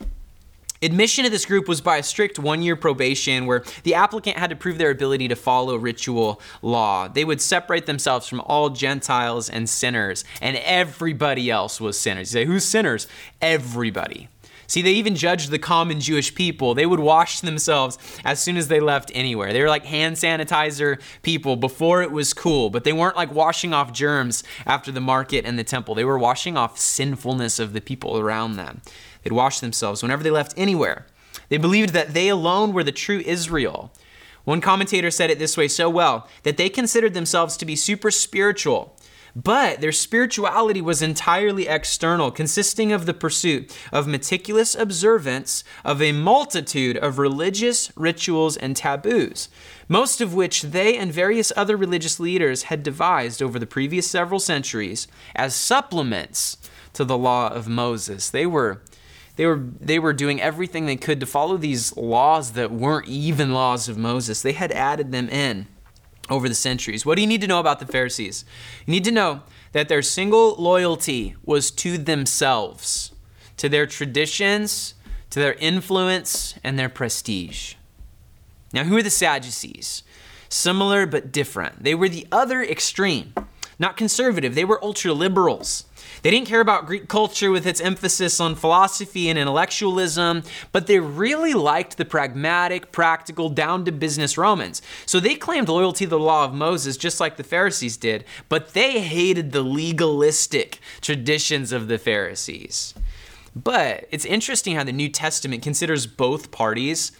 Admission 0.81 1.23
to 1.23 1.29
this 1.29 1.45
group 1.45 1.67
was 1.67 1.81
by 1.81 1.97
a 1.97 2.03
strict 2.03 2.37
one 2.37 2.61
year 2.61 2.75
probation 2.75 3.45
where 3.45 3.63
the 3.83 3.95
applicant 3.95 4.37
had 4.37 4.49
to 4.49 4.55
prove 4.55 4.77
their 4.77 4.91
ability 4.91 5.27
to 5.27 5.35
follow 5.35 5.75
ritual 5.75 6.39
law. 6.61 7.07
They 7.07 7.25
would 7.25 7.41
separate 7.41 7.85
themselves 7.85 8.27
from 8.27 8.41
all 8.41 8.69
Gentiles 8.69 9.49
and 9.49 9.67
sinners, 9.67 10.23
and 10.41 10.57
everybody 10.57 11.49
else 11.49 11.81
was 11.81 11.99
sinners. 11.99 12.33
You 12.33 12.41
say, 12.41 12.45
who's 12.45 12.65
sinners? 12.65 13.07
Everybody. 13.41 14.29
See, 14.67 14.81
they 14.81 14.91
even 14.91 15.15
judged 15.15 15.49
the 15.49 15.59
common 15.59 16.01
Jewish 16.01 16.35
people. 16.35 16.75
They 16.75 16.85
would 16.85 16.99
wash 16.99 17.39
themselves 17.39 17.97
as 18.25 18.41
soon 18.41 18.57
as 18.57 18.67
they 18.67 18.81
left 18.81 19.11
anywhere. 19.15 19.53
They 19.53 19.61
were 19.61 19.69
like 19.69 19.85
hand 19.85 20.17
sanitizer 20.17 20.99
people 21.23 21.55
before 21.55 22.03
it 22.03 22.11
was 22.11 22.33
cool, 22.33 22.69
but 22.69 22.83
they 22.83 22.91
weren't 22.91 23.15
like 23.15 23.33
washing 23.33 23.73
off 23.73 23.93
germs 23.93 24.43
after 24.65 24.91
the 24.91 24.99
market 24.99 25.45
and 25.45 25.57
the 25.57 25.63
temple. 25.63 25.95
They 25.95 26.03
were 26.03 26.19
washing 26.19 26.57
off 26.57 26.77
sinfulness 26.77 27.59
of 27.59 27.71
the 27.71 27.79
people 27.79 28.19
around 28.19 28.57
them. 28.57 28.81
They'd 29.27 29.33
wash 29.33 29.59
themselves 29.59 30.01
whenever 30.01 30.23
they 30.23 30.31
left 30.31 30.53
anywhere. 30.55 31.05
They 31.49 31.57
believed 31.57 31.89
that 31.89 32.13
they 32.13 32.29
alone 32.29 32.71
were 32.71 32.85
the 32.85 32.93
true 32.93 33.21
Israel. 33.25 33.91
One 34.45 34.61
commentator 34.61 35.11
said 35.11 35.29
it 35.29 35.37
this 35.37 35.57
way 35.57 35.67
so 35.67 35.89
well 35.89 36.29
that 36.43 36.55
they 36.55 36.69
considered 36.69 37.13
themselves 37.13 37.57
to 37.57 37.65
be 37.65 37.75
super 37.75 38.09
spiritual 38.09 38.97
but 39.35 39.81
their 39.81 39.91
spirituality 39.91 40.81
was 40.81 41.03
entirely 41.03 41.67
external, 41.67 42.31
consisting 42.31 42.91
of 42.91 43.05
the 43.05 43.13
pursuit 43.13 43.71
of 43.91 44.07
meticulous 44.07 44.73
observance 44.73 45.63
of 45.85 46.01
a 46.01 46.11
multitude 46.11 46.97
of 46.97 47.19
religious 47.19 47.91
rituals 47.95 48.57
and 48.57 48.75
taboos, 48.75 49.47
most 49.87 50.21
of 50.21 50.33
which 50.33 50.63
they 50.63 50.97
and 50.97 51.13
various 51.13 51.53
other 51.55 51.77
religious 51.77 52.19
leaders 52.19 52.63
had 52.63 52.81
devised 52.81 53.43
over 53.43 53.59
the 53.59 53.67
previous 53.67 54.09
several 54.09 54.39
centuries 54.39 55.07
as 55.35 55.53
supplements 55.53 56.57
to 56.93 57.05
the 57.05 57.17
law 57.17 57.47
of 57.47 57.67
Moses. 57.67 58.31
They 58.31 58.47
were 58.47 58.81
they 59.37 59.45
were 59.45 59.63
they 59.79 59.99
were 59.99 60.13
doing 60.13 60.41
everything 60.41 60.85
they 60.85 60.95
could 60.97 61.19
to 61.21 61.25
follow 61.25 61.57
these 61.57 61.95
laws 61.95 62.51
that 62.51 62.71
weren't 62.71 63.07
even 63.07 63.53
laws 63.53 63.87
of 63.87 63.97
Moses. 63.97 64.41
They 64.41 64.53
had 64.53 64.71
added 64.71 65.11
them 65.11 65.29
in 65.29 65.67
over 66.29 66.49
the 66.49 66.55
centuries. 66.55 67.05
What 67.05 67.15
do 67.15 67.21
you 67.21 67.27
need 67.27 67.41
to 67.41 67.47
know 67.47 67.59
about 67.59 67.79
the 67.79 67.85
Pharisees? 67.85 68.43
You 68.85 68.91
need 68.91 69.05
to 69.05 69.11
know 69.11 69.43
that 69.71 69.89
their 69.89 70.01
single 70.01 70.55
loyalty 70.55 71.35
was 71.45 71.71
to 71.71 71.97
themselves, 71.97 73.11
to 73.57 73.69
their 73.69 73.85
traditions, 73.85 74.95
to 75.29 75.39
their 75.39 75.53
influence, 75.53 76.55
and 76.63 76.77
their 76.77 76.89
prestige. 76.89 77.75
Now, 78.73 78.83
who 78.83 78.97
are 78.97 79.03
the 79.03 79.09
Sadducees? 79.09 80.03
Similar 80.49 81.05
but 81.05 81.31
different. 81.31 81.83
They 81.83 81.95
were 81.95 82.09
the 82.09 82.27
other 82.31 82.63
extreme, 82.63 83.33
not 83.77 83.97
conservative, 83.97 84.55
they 84.55 84.65
were 84.65 84.83
ultra 84.83 85.13
liberals. 85.13 85.85
They 86.21 86.31
didn't 86.31 86.47
care 86.47 86.61
about 86.61 86.85
Greek 86.85 87.07
culture 87.07 87.51
with 87.51 87.65
its 87.65 87.79
emphasis 87.79 88.39
on 88.39 88.55
philosophy 88.55 89.29
and 89.29 89.37
intellectualism, 89.37 90.43
but 90.71 90.87
they 90.87 90.99
really 90.99 91.53
liked 91.53 91.97
the 91.97 92.05
pragmatic, 92.05 92.91
practical, 92.91 93.49
down 93.49 93.85
to 93.85 93.91
business 93.91 94.37
Romans. 94.37 94.81
So 95.05 95.19
they 95.19 95.35
claimed 95.35 95.69
loyalty 95.69 96.05
to 96.05 96.09
the 96.09 96.19
law 96.19 96.45
of 96.45 96.53
Moses 96.53 96.97
just 96.97 97.19
like 97.19 97.37
the 97.37 97.43
Pharisees 97.43 97.97
did, 97.97 98.25
but 98.49 98.73
they 98.73 98.99
hated 98.99 99.51
the 99.51 99.61
legalistic 99.61 100.79
traditions 101.01 101.71
of 101.71 101.87
the 101.87 101.97
Pharisees. 101.97 102.93
But 103.55 104.07
it's 104.11 104.25
interesting 104.25 104.75
how 104.75 104.83
the 104.83 104.91
New 104.91 105.09
Testament 105.09 105.63
considers 105.63 106.05
both 106.05 106.51
parties 106.51 107.11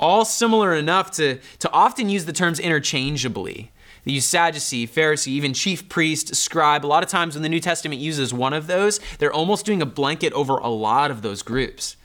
all 0.00 0.24
similar 0.24 0.74
enough 0.74 1.10
to, 1.12 1.38
to 1.58 1.70
often 1.70 2.08
use 2.08 2.24
the 2.24 2.32
terms 2.32 2.58
interchangeably. 2.58 3.71
Use 4.04 4.24
Sadducee, 4.24 4.86
Pharisee, 4.86 5.28
even 5.28 5.54
chief 5.54 5.88
priest, 5.88 6.34
scribe. 6.34 6.84
A 6.84 6.88
lot 6.88 7.02
of 7.02 7.08
times 7.08 7.34
when 7.34 7.42
the 7.42 7.48
New 7.48 7.60
Testament 7.60 8.00
uses 8.00 8.34
one 8.34 8.52
of 8.52 8.66
those, 8.66 8.98
they're 9.18 9.32
almost 9.32 9.64
doing 9.64 9.80
a 9.80 9.86
blanket 9.86 10.32
over 10.32 10.56
a 10.56 10.68
lot 10.68 11.10
of 11.10 11.22
those 11.22 11.42
groups. 11.42 11.96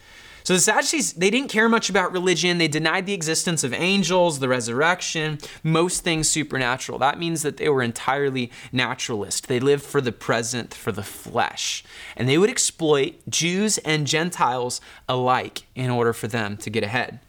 So 0.47 0.53
the 0.53 0.61
Sadducees, 0.61 1.11
they 1.11 1.29
didn't 1.29 1.49
care 1.49 1.67
much 1.67 1.89
about 1.89 2.13
religion. 2.13 2.57
They 2.57 2.69
denied 2.69 3.05
the 3.05 3.13
existence 3.13 3.65
of 3.65 3.73
angels, 3.73 4.39
the 4.39 4.47
resurrection, 4.47 5.39
most 5.61 6.05
things 6.05 6.29
supernatural. 6.29 6.99
That 6.99 7.19
means 7.19 7.41
that 7.41 7.57
they 7.57 7.67
were 7.67 7.81
entirely 7.81 8.49
naturalist. 8.71 9.49
They 9.49 9.59
lived 9.59 9.83
for 9.83 9.99
the 9.99 10.13
present, 10.13 10.73
for 10.73 10.93
the 10.93 11.03
flesh. 11.03 11.83
And 12.15 12.29
they 12.29 12.37
would 12.37 12.49
exploit 12.49 13.15
Jews 13.27 13.77
and 13.79 14.07
Gentiles 14.07 14.79
alike 15.09 15.63
in 15.75 15.89
order 15.89 16.13
for 16.13 16.29
them 16.29 16.55
to 16.57 16.69
get 16.69 16.81
ahead. 16.81 17.19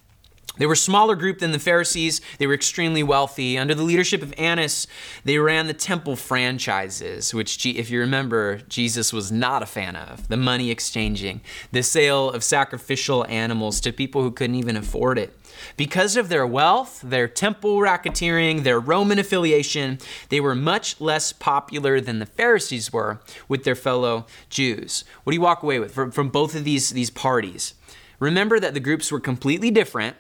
They 0.59 0.67
were 0.67 0.75
a 0.75 0.77
smaller 0.77 1.17
group 1.17 1.39
than 1.39 1.53
the 1.53 1.59
Pharisees. 1.59 2.21
They 2.39 2.47
were 2.47 2.55
extremely 2.55 3.03
wealthy. 3.03 3.57
Under 3.57 3.75
the 3.75 3.83
leadership 3.83 4.23
of 4.23 4.35
Annas, 4.37 4.87
they 5.25 5.39
ran 5.39 5.67
the 5.67 5.75
temple 5.75 6.17
franchises, 6.17 7.33
which, 7.33 7.65
if 7.65 7.91
you 7.91 8.01
remember, 8.01 8.59
Jesus 8.69 9.13
was 9.13 9.33
not 9.33 9.63
a 9.63 9.67
fan 9.67 9.97
of. 9.97 10.29
The 10.29 10.37
money 10.37 10.71
exchanging, 10.71 11.41
the 11.73 11.83
sale 11.83 12.31
of 12.31 12.45
sacrificial 12.45 13.25
animals 13.29 13.81
to 13.81 13.93
people 13.93 14.23
who 14.23 14.31
couldn't 14.31 14.57
even 14.57 14.77
afford 14.77 15.19
it. 15.19 15.35
Because 15.77 16.17
of 16.17 16.29
their 16.29 16.47
wealth, 16.47 17.01
their 17.03 17.29
temple 17.29 17.79
racketeering, 17.79 18.63
their 18.63 18.79
Roman 18.79 19.19
affiliation, 19.19 19.99
they 20.29 20.41
were 20.41 20.55
much 20.55 21.01
less 21.01 21.33
popular 21.33 22.01
than 22.01 22.19
the 22.19 22.27
Pharisees 22.27 22.93
were 22.93 23.21
with 23.49 23.65
their 23.65 23.75
fellow 23.75 24.27
Jews. 24.51 25.05
What 25.25 25.33
do 25.33 25.37
you 25.37 25.41
walk 25.41 25.63
away 25.63 25.79
with 25.79 25.93
from, 25.93 26.11
from 26.11 26.29
both 26.29 26.55
of 26.55 26.65
these, 26.65 26.91
these 26.91 27.11
parties? 27.11 27.75
Remember 28.21 28.59
that 28.61 28.75
the 28.75 28.81
groups 28.81 29.13
were 29.13 29.21
completely 29.21 29.71
different 29.71 30.17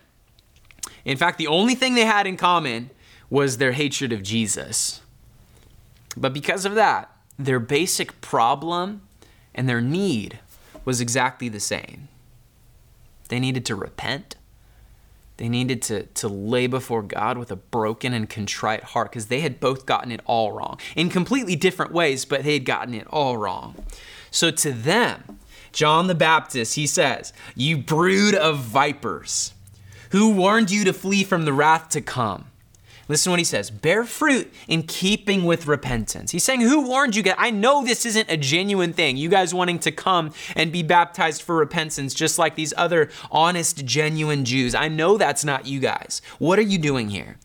in 1.05 1.17
fact, 1.17 1.39
the 1.39 1.47
only 1.47 1.75
thing 1.75 1.95
they 1.95 2.05
had 2.05 2.27
in 2.27 2.37
common 2.37 2.91
was 3.31 3.59
their 3.59 3.73
hatred 3.73 4.13
of 4.13 4.23
Jesus. 4.23 5.01
But 6.17 6.33
because 6.33 6.65
of 6.65 6.75
that, 6.75 7.11
their 7.39 7.61
basic 7.61 8.21
problem 8.21 9.03
and 9.55 9.69
their 9.69 9.81
need 9.81 10.41
was 10.85 11.01
exactly 11.01 11.49
the 11.49 11.61
same. 11.61 12.09
They 13.29 13.39
needed 13.39 13.65
to 13.67 13.75
repent. 13.75 14.37
They 15.37 15.49
needed 15.49 15.83
to, 15.83 16.03
to 16.05 16.29
lay 16.29 16.67
before 16.67 17.03
God 17.03 17.39
with 17.39 17.53
a 17.53 17.57
broken 17.57 18.13
and 18.13 18.29
contrite 18.29 18.83
heart 18.83 19.11
because 19.11 19.27
they 19.27 19.41
had 19.41 19.61
both 19.61 19.87
gotten 19.87 20.11
it 20.11 20.21
all 20.25 20.51
wrong 20.51 20.81
in 20.97 21.11
completely 21.11 21.55
different 21.55 21.93
ways, 21.93 22.25
but 22.25 22.43
they 22.43 22.55
had 22.55 22.65
gotten 22.65 22.95
it 22.95 23.07
all 23.09 23.37
wrong. 23.37 23.77
So 24.31 24.51
to 24.51 24.73
them, 24.73 25.39
John 25.71 26.09
the 26.09 26.15
Baptist, 26.15 26.75
he 26.75 26.89
says, 26.89 27.33
You 27.55 27.79
brood 27.79 28.35
of 28.35 28.59
vipers. 28.59 29.53
Who 30.11 30.33
warned 30.33 30.71
you 30.71 30.85
to 30.85 30.93
flee 30.93 31.25
from 31.25 31.45
the 31.45 31.53
wrath 31.53 31.89
to 31.91 32.01
come? 32.01 32.47
Listen 33.09 33.31
to 33.31 33.33
what 33.33 33.41
he 33.41 33.45
says 33.45 33.71
bear 33.71 34.05
fruit 34.05 34.53
in 34.69 34.83
keeping 34.83 35.45
with 35.45 35.67
repentance. 35.67 36.31
He's 36.31 36.45
saying, 36.45 36.61
Who 36.61 36.87
warned 36.87 37.17
you 37.17 37.23
guys? 37.23 37.37
I 37.39 37.51
know 37.51 37.85
this 37.85 38.05
isn't 38.05 38.31
a 38.31 38.37
genuine 38.37 38.93
thing. 38.93 39.17
You 39.17 39.31
guys 39.31 39.55
wanting 39.55 39.79
to 39.81 39.91
come 39.91 40.33
and 40.55 40.71
be 40.71 40.83
baptized 40.83 41.43
for 41.43 41.57
repentance, 41.57 42.13
just 42.13 42.39
like 42.39 42.55
these 42.55 42.75
other 42.77 43.09
honest, 43.31 43.85
genuine 43.87 44.45
Jews. 44.45 44.75
I 44.75 44.89
know 44.89 45.17
that's 45.17 45.45
not 45.45 45.67
you 45.67 45.81
guys. 45.81 46.21
What 46.39 46.59
are 46.59 46.63
you 46.63 46.79
doing 46.79 47.09
here? 47.09 47.39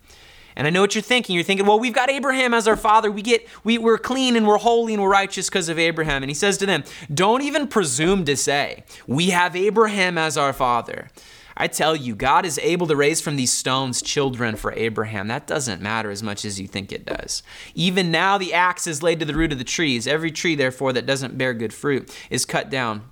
And 0.55 0.67
I 0.67 0.69
know 0.69 0.81
what 0.81 0.93
you're 0.93 1.01
thinking. 1.01 1.33
You're 1.33 1.43
thinking, 1.43 1.65
well, 1.65 1.79
we've 1.79 1.93
got 1.93 2.11
Abraham 2.11 2.53
as 2.53 2.67
our 2.67 2.77
father. 2.77 3.09
We 3.09 3.21
get 3.21 3.47
we, 3.63 3.77
we're 3.77 3.97
clean 3.97 4.35
and 4.35 4.45
we're 4.45 4.57
holy 4.57 4.93
and 4.93 5.01
we're 5.01 5.09
righteous 5.09 5.49
because 5.49 5.69
of 5.69 5.79
Abraham. 5.79 6.23
And 6.23 6.29
he 6.29 6.35
says 6.35 6.57
to 6.57 6.65
them, 6.65 6.83
Don't 7.11 7.41
even 7.41 7.67
presume 7.67 8.25
to 8.25 8.35
say, 8.35 8.83
We 9.07 9.29
have 9.29 9.55
Abraham 9.55 10.17
as 10.17 10.37
our 10.37 10.51
father. 10.51 11.09
I 11.55 11.67
tell 11.67 11.95
you, 11.95 12.15
God 12.15 12.45
is 12.45 12.59
able 12.59 12.87
to 12.87 12.95
raise 12.95 13.21
from 13.21 13.35
these 13.35 13.53
stones 13.53 14.01
children 14.01 14.55
for 14.55 14.73
Abraham. 14.73 15.27
That 15.27 15.47
doesn't 15.47 15.81
matter 15.81 16.09
as 16.09 16.23
much 16.23 16.45
as 16.45 16.59
you 16.59 16.67
think 16.67 16.91
it 16.91 17.05
does. 17.05 17.43
Even 17.75 18.11
now, 18.11 18.37
the 18.37 18.53
axe 18.53 18.87
is 18.87 19.03
laid 19.03 19.19
to 19.19 19.25
the 19.25 19.35
root 19.35 19.51
of 19.51 19.57
the 19.57 19.63
trees. 19.63 20.07
Every 20.07 20.31
tree, 20.31 20.55
therefore, 20.55 20.93
that 20.93 21.05
doesn't 21.05 21.37
bear 21.37 21.53
good 21.53 21.73
fruit 21.73 22.15
is 22.29 22.45
cut 22.45 22.69
down 22.69 23.03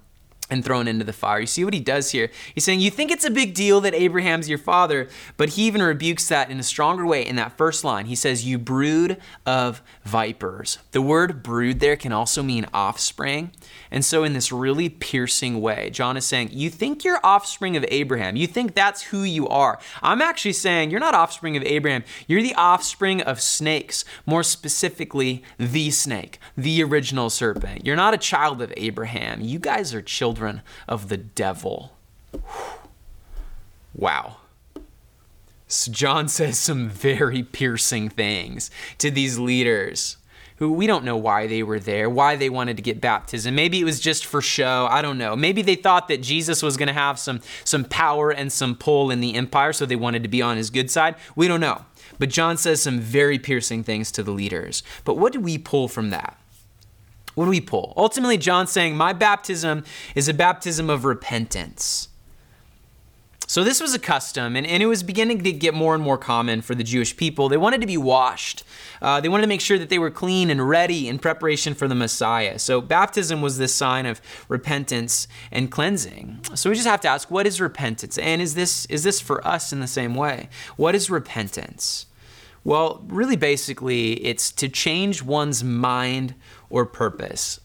and 0.52 0.66
thrown 0.66 0.88
into 0.88 1.06
the 1.06 1.14
fire. 1.14 1.40
You 1.40 1.48
see 1.48 1.64
what 1.64 1.74
he 1.74 1.80
does 1.80 2.12
here? 2.12 2.30
He's 2.54 2.66
saying, 2.66 2.82
You 2.82 2.92
think 2.92 3.10
it's 3.10 3.24
a 3.24 3.32
big 3.32 3.54
deal 3.54 3.82
that 3.82 3.96
Abraham's 3.96 4.50
your 4.50 4.58
father, 4.58 5.08
but 5.38 5.50
he 5.50 5.64
even 5.64 5.82
rebukes 5.82 6.28
that 6.28 6.52
in 6.52 6.60
a 6.60 6.64
stronger 6.64 7.06
way 7.06 7.26
in 7.26 7.38
that 7.38 7.58
first 7.58 7.84
line. 7.84 8.06
He 8.06 8.16
says, 8.16 8.46
You 8.46 8.60
brood 8.60 9.18
of 9.46 9.82
vipers. 10.04 10.78
The 10.92 11.02
word 11.02 11.42
brood 11.42 11.80
there 11.80 11.96
can 11.96 12.12
also 12.12 12.44
mean 12.44 12.66
offspring. 12.74 13.52
And 13.92 14.06
so, 14.06 14.24
in 14.24 14.32
this 14.32 14.52
really 14.52 14.88
piercing 14.88 15.60
way, 15.60 15.90
John 15.90 16.16
is 16.16 16.26
saying, 16.26 16.50
You 16.54 16.70
think 16.70 17.04
you're 17.04 17.20
offspring 17.24 17.76
of 17.76 17.86
Abraham. 17.90 18.38
You 18.38 18.48
think 18.48 18.74
that's 18.74 19.04
who 19.04 19.24
you 19.24 19.48
are. 19.50 19.80
I'm 20.02 20.22
actually 20.22 20.54
saying, 20.54 20.92
You're 20.92 21.02
not 21.02 21.14
offspring 21.14 21.58
of 21.58 21.64
Abraham. 21.64 22.06
You're 22.26 22.42
the 22.42 22.56
offspring 22.56 23.22
of 23.22 23.42
snakes, 23.42 24.06
more 24.26 24.44
specifically, 24.44 25.44
the 25.58 25.92
snake, 25.92 26.40
the 26.56 26.82
original 26.82 27.30
serpent. 27.30 27.86
You're 27.86 27.98
not 27.98 28.14
a 28.14 28.18
child 28.18 28.62
of 28.62 28.74
Abraham. 28.78 29.42
You 29.42 29.60
guys 29.60 29.94
are 29.94 30.02
children 30.02 30.62
of 30.88 31.10
the 31.10 31.18
devil. 31.18 31.98
Wow. 33.94 34.38
So 35.68 35.92
John 35.92 36.28
says 36.30 36.58
some 36.58 36.90
very 36.90 37.44
piercing 37.44 38.10
things 38.10 38.72
to 38.98 39.12
these 39.12 39.38
leaders 39.38 40.18
who 40.62 40.72
we 40.72 40.86
don't 40.86 41.04
know 41.04 41.18
why 41.18 41.48
they 41.48 41.64
were 41.64 41.80
there, 41.80 42.08
why 42.08 42.36
they 42.36 42.48
wanted 42.48 42.78
to 42.78 42.84
get 42.84 43.02
baptism. 43.02 43.56
Maybe 43.56 43.82
it 43.82 43.84
was 43.84 44.00
just 44.00 44.28
for 44.28 44.44
show. 44.44 44.88
I 44.92 45.02
don't 45.02 45.18
know. 45.18 45.36
Maybe 45.36 45.64
they 45.64 45.74
thought 45.74 46.08
that 46.10 46.22
Jesus 46.22 46.62
was 46.62 46.78
going 46.78 46.86
to 46.86 46.94
have 46.94 47.18
some 47.18 47.42
some 47.64 47.84
power 47.84 48.30
and 48.30 48.54
some 48.54 48.76
pull 48.76 49.10
in 49.10 49.22
the 49.22 49.34
empire, 49.34 49.74
so 49.74 49.88
they 49.88 49.96
wanted 49.96 50.22
to 50.22 50.30
be 50.30 50.40
on 50.40 50.58
his 50.58 50.70
good 50.70 50.92
side. 50.92 51.16
We 51.36 51.48
don't 51.48 51.62
know. 51.62 51.86
But 52.20 52.30
John 52.30 52.58
says 52.58 52.80
some 52.80 53.00
very 53.00 53.40
piercing 53.40 53.84
things 53.84 54.12
to 54.12 54.22
the 54.22 54.30
leaders. 54.30 54.84
But 55.04 55.18
what 55.18 55.34
do 55.34 55.40
we 55.40 55.58
pull 55.58 55.88
from 55.88 56.12
that? 56.12 56.38
What 57.34 57.46
do 57.46 57.50
we 57.50 57.60
pull? 57.60 57.96
Ultimately, 57.98 58.38
John's 58.38 58.72
saying, 58.72 58.96
My 58.96 59.14
baptism 59.14 59.84
is 60.14 60.30
a 60.30 60.34
baptism 60.34 60.92
of 60.92 61.06
repentance. 61.06 62.10
So, 63.52 63.66
this 63.66 63.82
was 63.82 63.94
a 63.94 64.00
custom, 64.00 64.56
and, 64.56 64.66
and 64.66 64.82
it 64.82 64.86
was 64.86 65.04
beginning 65.04 65.44
to 65.44 65.52
get 65.52 65.74
more 65.74 65.94
and 65.94 66.02
more 66.02 66.18
common 66.18 66.62
for 66.62 66.74
the 66.74 66.86
Jewish 66.86 67.18
people. 67.18 67.50
They 67.50 67.58
wanted 67.58 67.82
to 67.82 67.86
be 67.86 67.98
washed, 67.98 68.64
uh, 69.02 69.20
they 69.20 69.28
wanted 69.28 69.42
to 69.42 69.50
make 69.50 69.60
sure 69.60 69.78
that 69.78 69.90
they 69.90 70.00
were 70.00 70.10
clean 70.10 70.50
and 70.50 70.70
ready 70.70 71.10
in 71.10 71.20
preparation 71.20 71.74
for 71.74 71.90
the 71.90 71.94
Messiah. 71.94 72.60
So, 72.60 72.80
baptism 72.80 73.42
was 73.42 73.58
this 73.58 73.76
sign 73.76 74.06
of 74.06 74.22
repentance 74.48 75.28
and 75.52 75.70
cleansing. 75.70 76.40
So, 76.56 76.70
we 76.70 76.78
just 76.78 76.88
have 76.88 77.02
to 77.02 77.10
ask, 77.10 77.30
what 77.30 77.46
is 77.46 77.60
repentance? 77.60 78.18
And 78.18 78.42
is 78.42 78.56
this, 78.56 78.86
is 78.86 79.04
this 79.04 79.20
for 79.20 79.46
us 79.46 79.74
in 79.74 79.82
the 79.82 79.86
same 79.86 80.16
way? 80.16 80.48
What 80.78 80.96
is 80.96 81.10
repentance? 81.10 82.06
Well, 82.64 83.04
really, 83.10 83.36
basically, 83.36 84.14
it's 84.26 84.54
to 84.54 84.70
change 84.70 85.24
one's 85.24 85.62
mind 85.62 86.36
or 86.70 86.86
purpose. 86.86 87.60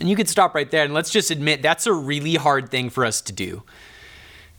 And 0.00 0.08
you 0.08 0.16
could 0.16 0.30
stop 0.30 0.54
right 0.54 0.70
there 0.70 0.82
and 0.82 0.94
let's 0.94 1.10
just 1.10 1.30
admit 1.30 1.60
that's 1.60 1.86
a 1.86 1.92
really 1.92 2.36
hard 2.36 2.70
thing 2.70 2.88
for 2.88 3.04
us 3.04 3.20
to 3.20 3.34
do. 3.34 3.64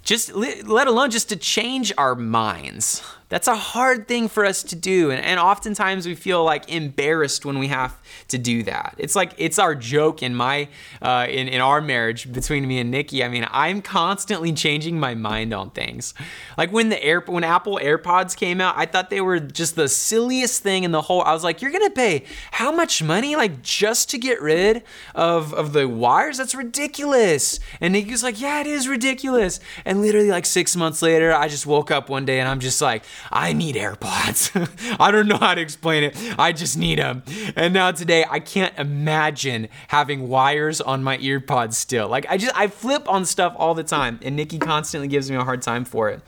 Just 0.05 0.33
let 0.35 0.87
alone 0.87 1.09
just 1.09 1.29
to 1.29 1.35
change 1.35 1.91
our 1.97 2.13
minds. 2.13 3.01
That's 3.27 3.47
a 3.47 3.55
hard 3.55 4.07
thing 4.07 4.27
for 4.27 4.45
us 4.45 4.61
to 4.63 4.75
do. 4.75 5.09
And, 5.09 5.23
and 5.23 5.39
oftentimes 5.39 6.05
we 6.05 6.13
feel 6.13 6.43
like 6.43 6.69
embarrassed 6.69 7.43
when 7.43 7.57
we 7.57 7.67
have 7.69 7.99
to 8.27 8.37
do 8.37 8.61
that. 8.63 8.93
It's 8.99 9.15
like 9.15 9.33
it's 9.37 9.57
our 9.57 9.73
joke 9.73 10.21
in 10.21 10.35
my 10.35 10.67
uh, 11.01 11.25
in 11.27 11.47
in 11.47 11.59
our 11.59 11.81
marriage 11.81 12.31
between 12.31 12.67
me 12.67 12.79
and 12.79 12.91
Nikki. 12.91 13.23
I 13.23 13.29
mean, 13.29 13.47
I'm 13.51 13.81
constantly 13.81 14.53
changing 14.53 14.99
my 14.99 15.15
mind 15.15 15.53
on 15.53 15.71
things. 15.71 16.13
Like 16.55 16.71
when 16.71 16.89
the 16.89 17.03
air 17.03 17.21
when 17.21 17.43
Apple 17.43 17.79
AirPods 17.81 18.37
came 18.37 18.61
out, 18.61 18.75
I 18.77 18.85
thought 18.85 19.09
they 19.09 19.21
were 19.21 19.39
just 19.39 19.75
the 19.75 19.89
silliest 19.89 20.61
thing 20.61 20.83
in 20.83 20.91
the 20.91 21.01
whole. 21.01 21.23
I 21.23 21.33
was 21.33 21.43
like, 21.43 21.63
you're 21.63 21.71
gonna 21.71 21.89
pay 21.89 22.25
how 22.51 22.71
much 22.71 23.01
money 23.01 23.35
like 23.35 23.63
just 23.63 24.09
to 24.11 24.19
get 24.19 24.39
rid 24.39 24.83
of 25.15 25.51
of 25.51 25.73
the 25.73 25.87
wires? 25.87 26.37
That's 26.37 26.53
ridiculous. 26.53 27.59
And 27.81 27.93
Nikki 27.93 28.11
was 28.11 28.21
like, 28.21 28.39
yeah, 28.39 28.61
it 28.61 28.67
is 28.67 28.87
ridiculous. 28.87 29.59
And 29.83 30.01
literally 30.01 30.29
like 30.29 30.45
six 30.45 30.75
months 30.75 31.01
later, 31.01 31.33
I 31.33 31.47
just 31.47 31.65
woke 31.65 31.89
up 31.89 32.07
one 32.07 32.25
day 32.25 32.39
and 32.39 32.47
I'm 32.47 32.59
just 32.59 32.81
like, 32.81 33.03
I 33.31 33.53
need 33.53 33.75
AirPods. 33.75 34.97
I 34.99 35.11
don't 35.11 35.27
know 35.27 35.37
how 35.37 35.55
to 35.55 35.61
explain 35.61 36.03
it. 36.03 36.17
I 36.37 36.51
just 36.51 36.77
need 36.77 36.99
them. 36.99 37.23
And 37.55 37.73
now 37.73 37.91
today 37.91 38.25
I 38.29 38.39
can't 38.39 38.77
imagine 38.77 39.67
having 39.87 40.27
wires 40.27 40.81
on 40.81 41.03
my 41.03 41.17
earpods 41.17 41.73
still. 41.73 42.07
Like 42.07 42.25
I 42.29 42.37
just 42.37 42.55
I 42.57 42.67
flip 42.67 43.09
on 43.09 43.25
stuff 43.25 43.53
all 43.57 43.73
the 43.73 43.83
time, 43.83 44.19
and 44.21 44.35
Nikki 44.35 44.59
constantly 44.59 45.07
gives 45.07 45.29
me 45.29 45.37
a 45.37 45.43
hard 45.43 45.61
time 45.61 45.85
for 45.85 46.09
it. 46.09 46.21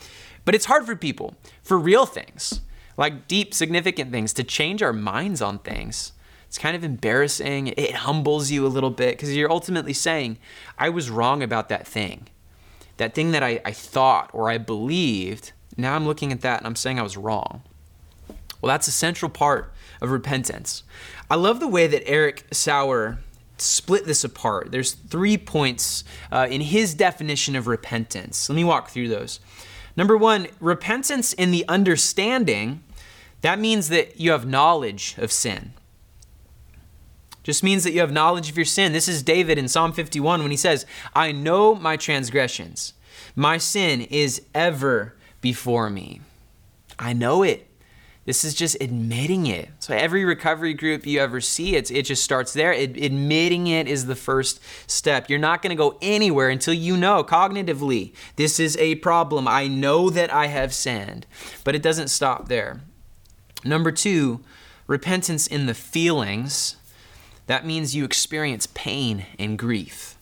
But 0.45 0.56
it's 0.56 0.65
hard 0.65 0.86
for 0.86 0.95
people, 0.95 1.36
for 1.62 1.78
real 1.78 2.06
things, 2.06 2.62
like 2.95 3.28
deep, 3.28 3.54
significant 3.54 4.12
things, 4.12 4.32
to 4.34 4.43
change 4.43 4.82
our 4.82 4.93
minds 4.93 5.41
on 5.41 5.60
things. 5.60 6.13
It's 6.47 6.58
kind 6.58 6.76
of 6.76 6.84
embarrassing. 6.84 7.67
It 7.76 7.93
humbles 7.93 8.50
you 8.50 8.65
a 8.65 8.69
little 8.69 8.89
bit 8.89 9.17
because 9.17 9.36
you're 9.36 9.52
ultimately 9.52 9.93
saying, 9.93 10.38
I 10.78 10.89
was 10.89 11.10
wrong 11.10 11.43
about 11.43 11.67
that 11.69 11.86
thing. 11.86 12.28
That 12.95 13.13
thing 13.13 13.32
that 13.32 13.43
I, 13.43 13.60
I 13.65 13.73
thought 13.73 14.30
or 14.34 14.50
I 14.50 14.58
believed, 14.58 15.52
now 15.78 15.96
I'm 15.96 16.06
looking 16.06 16.32
at 16.32 16.42
that 16.42 16.60
and 16.60 16.68
I'm 16.68 16.76
saying 16.76 17.00
I 17.00 17.04
was 17.04 17.16
wrong. 17.16 17.62
Well, 18.62 18.68
that's 18.68 18.88
a 18.88 18.92
central 18.92 19.30
part 19.30 19.72
of 20.02 20.12
repentance. 20.12 20.84
I 21.30 21.36
love 21.36 21.60
the 21.60 21.68
way 21.68 21.88
that 21.88 22.08
Eric 22.08 22.46
Sauer 22.52 23.20
split 23.58 24.06
this 24.06 24.24
apart. 24.24 24.72
There's 24.72 24.94
three 24.94 25.38
points 25.38 26.04
uh, 26.32 26.48
in 26.50 26.62
his 26.62 26.94
definition 26.94 27.56
of 27.56 27.68
repentance. 27.68 28.50
Let 28.50 28.56
me 28.56 28.63
walk 28.63 28.90
through 28.90 29.10
those. 29.10 29.40
Number 29.96 30.16
one, 30.16 30.48
repentance 30.60 31.34
in 31.34 31.52
the 31.52 31.66
understanding, 31.68 32.84
that 33.42 33.60
means 33.60 33.90
that 33.90 34.20
you 34.20 34.32
have 34.32 34.46
knowledge 34.46 35.16
of 35.18 35.32
sin. 35.32 35.74
Just 37.44 37.63
means 37.63 37.84
that 37.84 37.94
you 37.94 38.02
have 38.02 38.12
knowledge 38.12 38.50
of 38.50 38.58
your 38.58 38.66
sin. 38.66 38.92
This 38.92 39.08
is 39.08 39.24
David 39.24 39.58
in 39.58 39.68
Psalm 39.68 39.94
51 39.94 40.42
when 40.42 40.52
he 40.52 40.58
says, 40.58 40.86
I 41.16 41.32
know 41.32 41.74
my 41.74 41.96
transgressions. 41.96 42.94
My 43.36 43.58
sin 43.58 44.02
is 44.02 44.42
ever 44.54 45.16
before 45.48 45.90
me. 45.90 46.20
I 47.00 47.14
know 47.14 47.42
it. 47.42 47.66
This 48.26 48.44
is 48.44 48.54
just 48.54 48.76
admitting 48.82 49.48
it. 49.48 49.70
So 49.80 49.96
every 49.96 50.26
recovery 50.26 50.74
group 50.74 51.08
you 51.08 51.22
ever 51.22 51.40
see, 51.40 51.78
it's, 51.78 51.90
it 51.90 52.02
just 52.02 52.22
starts 52.22 52.52
there. 52.52 52.74
It, 52.74 52.98
admitting 52.98 53.68
it 53.68 53.88
is 53.88 54.08
the 54.08 54.16
first 54.18 54.60
step. 54.88 55.30
You're 55.30 55.40
not 55.40 55.62
going 55.62 55.70
to 55.70 55.82
go 55.82 55.98
anywhere 56.02 56.50
until 56.50 56.74
you 56.74 56.98
know 56.98 57.24
cognitively 57.24 58.14
this 58.36 58.60
is 58.60 58.76
a 58.76 58.96
problem. 58.96 59.48
I 59.48 59.70
know 59.70 60.10
that 60.10 60.34
I 60.34 60.48
have 60.48 60.74
sinned, 60.74 61.26
but 61.64 61.76
it 61.76 61.82
doesn't 61.82 62.10
stop 62.10 62.50
there. 62.50 62.82
Number 63.64 63.94
two, 63.94 64.42
repentance 64.86 65.48
in 65.48 65.66
the 65.66 65.74
feelings. 65.74 66.76
That 67.46 67.66
means 67.66 67.96
you 67.96 68.04
experience 68.04 68.68
pain 68.74 69.26
and 69.40 69.58
grief. 69.58 70.17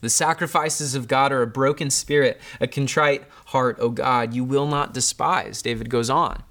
The 0.00 0.10
sacrifices 0.10 0.94
of 0.94 1.08
God 1.08 1.32
are 1.32 1.42
a 1.42 1.46
broken 1.46 1.90
spirit, 1.90 2.40
a 2.60 2.66
contrite 2.66 3.24
heart, 3.46 3.76
O 3.80 3.90
God, 3.90 4.32
you 4.34 4.44
will 4.44 4.66
not 4.66 4.94
despise. 4.94 5.62
David 5.62 5.90
goes 5.90 6.08
on. 6.08 6.42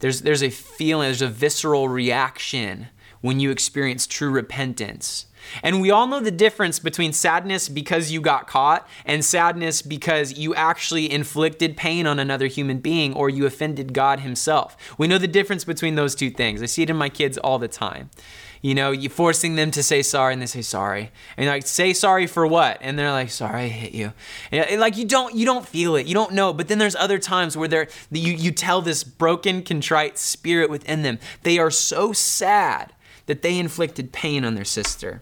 There's, 0.00 0.22
there's 0.22 0.42
a 0.42 0.50
feeling, 0.50 1.06
there's 1.06 1.22
a 1.22 1.28
visceral 1.28 1.88
reaction 1.88 2.88
when 3.20 3.40
you 3.40 3.50
experience 3.50 4.06
true 4.06 4.30
repentance. 4.30 5.26
And 5.62 5.80
we 5.80 5.90
all 5.90 6.06
know 6.06 6.20
the 6.20 6.30
difference 6.30 6.78
between 6.78 7.12
sadness 7.12 7.68
because 7.68 8.10
you 8.10 8.20
got 8.20 8.46
caught 8.46 8.86
and 9.04 9.24
sadness 9.24 9.82
because 9.82 10.36
you 10.36 10.54
actually 10.54 11.10
inflicted 11.10 11.76
pain 11.76 12.06
on 12.06 12.18
another 12.18 12.48
human 12.48 12.78
being 12.78 13.14
or 13.14 13.30
you 13.30 13.46
offended 13.46 13.94
God 13.94 14.20
Himself. 14.20 14.76
We 14.98 15.06
know 15.06 15.18
the 15.18 15.26
difference 15.28 15.64
between 15.64 15.94
those 15.94 16.14
two 16.14 16.30
things. 16.30 16.62
I 16.62 16.66
see 16.66 16.82
it 16.82 16.90
in 16.90 16.96
my 16.96 17.08
kids 17.08 17.38
all 17.38 17.58
the 17.58 17.68
time 17.68 18.10
you 18.64 18.74
know, 18.74 18.92
you 18.92 19.10
forcing 19.10 19.56
them 19.56 19.70
to 19.72 19.82
say 19.82 20.00
sorry 20.00 20.32
and 20.32 20.40
they 20.40 20.46
say 20.46 20.62
sorry. 20.62 21.10
And 21.36 21.46
like, 21.46 21.66
say 21.66 21.92
sorry 21.92 22.26
for 22.26 22.46
what? 22.46 22.78
And 22.80 22.98
they're 22.98 23.12
like, 23.12 23.28
sorry, 23.28 23.64
I 23.64 23.68
hit 23.68 23.92
you. 23.92 24.14
And 24.50 24.80
like 24.80 24.96
you 24.96 25.04
don't 25.04 25.34
you 25.34 25.44
don't 25.44 25.68
feel 25.68 25.96
it. 25.96 26.06
You 26.06 26.14
don't 26.14 26.32
know. 26.32 26.54
But 26.54 26.68
then 26.68 26.78
there's 26.78 26.96
other 26.96 27.18
times 27.18 27.58
where 27.58 27.68
they're 27.68 27.88
you, 28.10 28.32
you 28.32 28.52
tell 28.52 28.80
this 28.80 29.04
broken, 29.04 29.62
contrite 29.62 30.16
spirit 30.16 30.70
within 30.70 31.02
them. 31.02 31.18
They 31.42 31.58
are 31.58 31.70
so 31.70 32.14
sad 32.14 32.94
that 33.26 33.42
they 33.42 33.58
inflicted 33.58 34.12
pain 34.12 34.46
on 34.46 34.54
their 34.54 34.64
sister. 34.64 35.20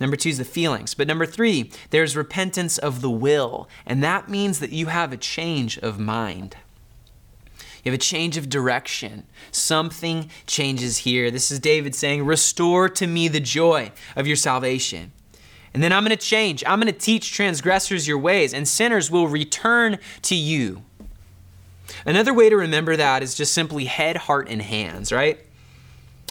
Number 0.00 0.16
two 0.16 0.30
is 0.30 0.38
the 0.38 0.44
feelings. 0.46 0.94
But 0.94 1.06
number 1.06 1.26
three, 1.26 1.70
there's 1.90 2.16
repentance 2.16 2.78
of 2.78 3.02
the 3.02 3.10
will. 3.10 3.68
And 3.84 4.02
that 4.02 4.30
means 4.30 4.60
that 4.60 4.72
you 4.72 4.86
have 4.86 5.12
a 5.12 5.18
change 5.18 5.76
of 5.80 5.98
mind. 5.98 6.56
You 7.82 7.90
have 7.90 7.98
a 7.98 8.02
change 8.02 8.36
of 8.36 8.48
direction. 8.48 9.24
Something 9.50 10.30
changes 10.46 10.98
here. 10.98 11.30
This 11.30 11.50
is 11.50 11.58
David 11.58 11.94
saying, 11.94 12.24
Restore 12.24 12.88
to 12.90 13.06
me 13.06 13.28
the 13.28 13.40
joy 13.40 13.90
of 14.14 14.26
your 14.26 14.36
salvation. 14.36 15.12
And 15.74 15.82
then 15.82 15.92
I'm 15.92 16.04
going 16.04 16.16
to 16.16 16.24
change. 16.24 16.62
I'm 16.66 16.80
going 16.80 16.92
to 16.92 16.98
teach 16.98 17.32
transgressors 17.32 18.06
your 18.06 18.18
ways, 18.18 18.52
and 18.52 18.68
sinners 18.68 19.10
will 19.10 19.26
return 19.26 19.98
to 20.22 20.34
you. 20.34 20.82
Another 22.04 22.32
way 22.32 22.48
to 22.48 22.56
remember 22.56 22.96
that 22.96 23.22
is 23.22 23.34
just 23.34 23.52
simply 23.52 23.86
head, 23.86 24.16
heart, 24.16 24.48
and 24.48 24.62
hands, 24.62 25.12
right? 25.12 25.40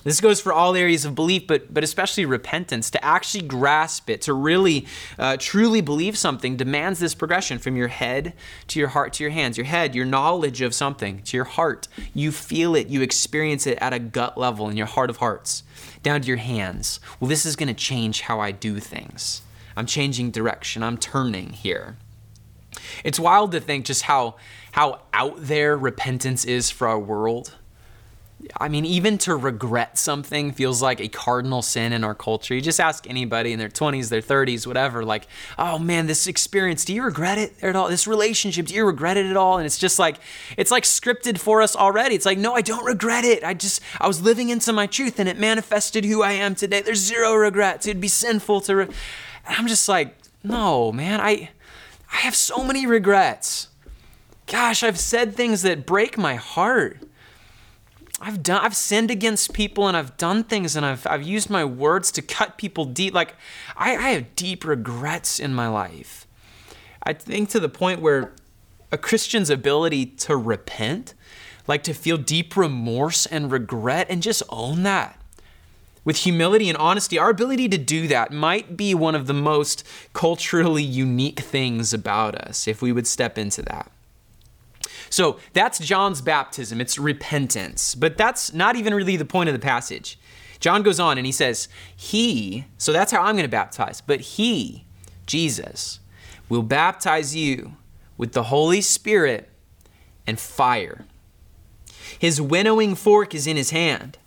This 0.04 0.20
goes 0.20 0.42
for 0.42 0.52
all 0.52 0.76
areas 0.76 1.06
of 1.06 1.16
belief, 1.16 1.46
but, 1.48 1.74
but 1.74 1.84
especially 1.84 2.26
repentance. 2.26 2.90
To 2.92 3.04
actually 3.06 3.48
grasp 3.48 4.10
it, 4.10 4.22
to 4.24 4.34
really, 4.34 4.88
uh, 5.20 5.38
truly 5.40 5.82
believe 5.82 6.18
something, 6.18 6.58
demands 6.58 7.00
this 7.00 7.14
progression 7.14 7.60
from 7.60 7.76
your 7.76 7.88
head 7.88 8.34
to 8.68 8.80
your 8.80 8.90
heart 8.90 9.14
to 9.14 9.24
your 9.24 9.32
hands. 9.32 9.58
Your 9.58 9.66
head, 9.66 9.94
your 9.94 10.06
knowledge 10.06 10.62
of 10.62 10.74
something, 10.74 11.22
to 11.24 11.38
your 11.38 11.46
heart. 11.46 11.88
You 12.14 12.32
feel 12.32 12.76
it, 12.76 12.88
you 12.88 13.02
experience 13.02 13.68
it 13.68 13.78
at 13.80 13.94
a 13.94 14.00
gut 14.00 14.38
level 14.38 14.70
in 14.70 14.78
your 14.78 14.88
heart 14.88 15.10
of 15.10 15.18
hearts, 15.18 15.64
down 16.02 16.22
to 16.22 16.28
your 16.28 16.38
hands. 16.38 17.00
Well, 17.20 17.30
this 17.30 17.46
is 17.46 17.56
going 17.56 17.68
to 17.70 17.74
change 17.74 18.22
how 18.22 18.40
I 18.40 18.52
do 18.52 18.80
things. 18.80 19.42
I'm 19.76 19.86
changing 19.86 20.32
direction, 20.32 20.84
I'm 20.84 20.98
turning 20.98 21.52
here. 21.52 21.98
It's 23.04 23.20
wild 23.20 23.52
to 23.52 23.60
think 23.60 23.86
just 23.86 24.04
how, 24.04 24.36
how 24.72 25.02
out 25.14 25.36
there 25.38 25.78
repentance 25.78 26.46
is 26.46 26.70
for 26.70 26.88
our 26.88 27.00
world 27.00 27.56
I 28.58 28.70
mean, 28.70 28.86
even 28.86 29.18
to 29.20 29.36
regret 29.36 29.98
something 29.98 30.52
feels 30.52 30.82
like 30.82 31.00
a 31.00 31.08
cardinal 31.08 31.62
sin 31.62 31.94
in 31.94 32.04
our 32.04 32.16
culture. 32.16 32.54
You 32.54 32.62
just 32.62 32.80
ask 32.80 33.10
anybody 33.10 33.54
in 33.54 33.60
their 33.60 33.70
20s, 33.70 34.10
their 34.10 34.22
30s, 34.22 34.66
whatever, 34.68 35.04
like, 35.04 35.28
oh 35.58 35.80
man, 35.80 36.08
this 36.08 36.28
experience, 36.28 36.86
do 36.86 36.94
you 36.94 37.04
regret 37.04 37.38
it 37.38 37.54
at 37.62 37.76
all? 37.76 37.90
This 37.90 38.08
relationship, 38.08 38.68
do 38.68 38.74
you 38.74 38.86
regret 38.86 39.18
it 39.18 39.26
at 39.26 39.38
all? 39.38 39.58
And 39.58 39.66
it's 39.66 39.78
just 39.78 40.00
like, 40.00 40.18
it's 40.58 40.72
like 40.72 40.84
scripted 40.84 41.38
for 41.38 41.62
us 41.62 41.76
already. 41.76 42.16
It's 42.16 42.26
like, 42.26 42.38
no, 42.38 42.54
I 42.54 42.62
don't 42.62 42.86
regret 42.86 43.24
it. 43.24 43.44
I 43.44 43.54
just, 43.54 43.82
I 44.00 44.08
was 44.08 44.22
living 44.22 44.50
into 44.50 44.74
my 44.74 44.88
truth 44.88 45.20
and 45.20 45.28
it 45.28 45.38
manifested 45.38 46.06
who 46.06 46.22
I 46.22 46.34
am 46.34 46.56
today. 46.56 46.82
There's 46.82 47.00
zero 47.00 47.34
regrets. 47.34 47.88
It'd 47.88 48.02
be 48.02 48.08
sinful 48.08 48.62
to, 48.62 48.76
re-. 48.76 48.88
I'm 49.48 49.68
just 49.68 49.88
like, 49.90 50.16
no, 50.44 50.92
man, 50.92 51.20
I, 51.22 51.50
I 52.12 52.18
have 52.18 52.36
so 52.36 52.64
many 52.64 52.86
regrets. 52.86 53.68
Gosh, 54.48 54.84
I've 54.84 55.00
said 55.00 55.36
things 55.36 55.62
that 55.62 55.86
break 55.86 56.18
my 56.18 56.36
heart. 56.36 57.01
I've 58.22 58.44
done 58.44 58.64
I've 58.64 58.76
sinned 58.76 59.10
against 59.10 59.52
people 59.54 59.88
and 59.88 59.98
I've 59.98 60.16
done 60.16 60.44
things 60.44 60.76
and 60.76 60.86
I've 60.86 61.08
I've 61.08 61.24
used 61.24 61.50
my 61.50 61.66
words 61.66 62.12
to 62.14 62.22
cut 62.22 62.58
people 62.58 62.86
deep. 62.86 63.14
Like 63.14 63.36
I, 63.76 63.96
I 63.96 64.10
have 64.10 64.36
deep 64.36 64.64
regrets 64.64 65.40
in 65.40 65.54
my 65.56 65.68
life. 65.68 66.28
I 67.04 67.14
think 67.14 67.50
to 67.50 67.60
the 67.60 67.70
point 67.70 68.00
where 68.00 68.34
a 68.92 68.98
Christian's 68.98 69.50
ability 69.50 70.06
to 70.06 70.38
repent, 70.38 71.16
like 71.68 71.82
to 71.84 71.94
feel 71.94 72.18
deep 72.18 72.56
remorse 72.56 73.26
and 73.26 73.52
regret 73.52 74.06
and 74.10 74.22
just 74.22 74.44
own 74.50 74.84
that. 74.84 75.18
With 76.04 76.18
humility 76.18 76.68
and 76.68 76.78
honesty, 76.78 77.18
our 77.18 77.30
ability 77.30 77.70
to 77.70 77.78
do 77.78 78.08
that 78.08 78.32
might 78.32 78.76
be 78.76 78.94
one 78.94 79.16
of 79.16 79.28
the 79.28 79.34
most 79.34 79.84
culturally 80.14 80.84
unique 80.84 81.40
things 81.40 81.94
about 81.94 82.36
us 82.36 82.68
if 82.68 82.82
we 82.82 82.92
would 82.92 83.08
step 83.08 83.38
into 83.38 83.62
that. 83.64 83.92
So 85.12 85.38
that's 85.54 85.78
John's 85.78 86.22
baptism. 86.22 86.82
It's 86.82 86.98
repentance. 86.98 87.94
But 87.94 88.18
that's 88.18 88.54
not 88.54 88.76
even 88.76 88.96
really 88.96 89.18
the 89.18 89.26
point 89.26 89.50
of 89.50 89.54
the 89.54 89.60
passage. 89.60 90.18
John 90.60 90.82
goes 90.82 91.00
on 91.00 91.18
and 91.18 91.26
he 91.26 91.32
says, 91.32 91.68
He, 91.96 92.66
so 92.78 92.92
that's 92.92 93.12
how 93.12 93.22
I'm 93.22 93.36
going 93.36 93.44
to 93.44 93.50
baptize, 93.50 94.02
but 94.02 94.22
He, 94.22 94.86
Jesus, 95.26 96.00
will 96.50 96.64
baptize 96.64 97.36
you 97.36 97.74
with 98.18 98.34
the 98.34 98.44
Holy 98.44 98.82
Spirit 98.82 99.50
and 100.26 100.40
fire. 100.40 101.06
His 102.18 102.40
winnowing 102.40 102.96
fork 102.96 103.34
is 103.34 103.48
in 103.48 103.58
his 103.58 103.72
hand, 103.72 104.18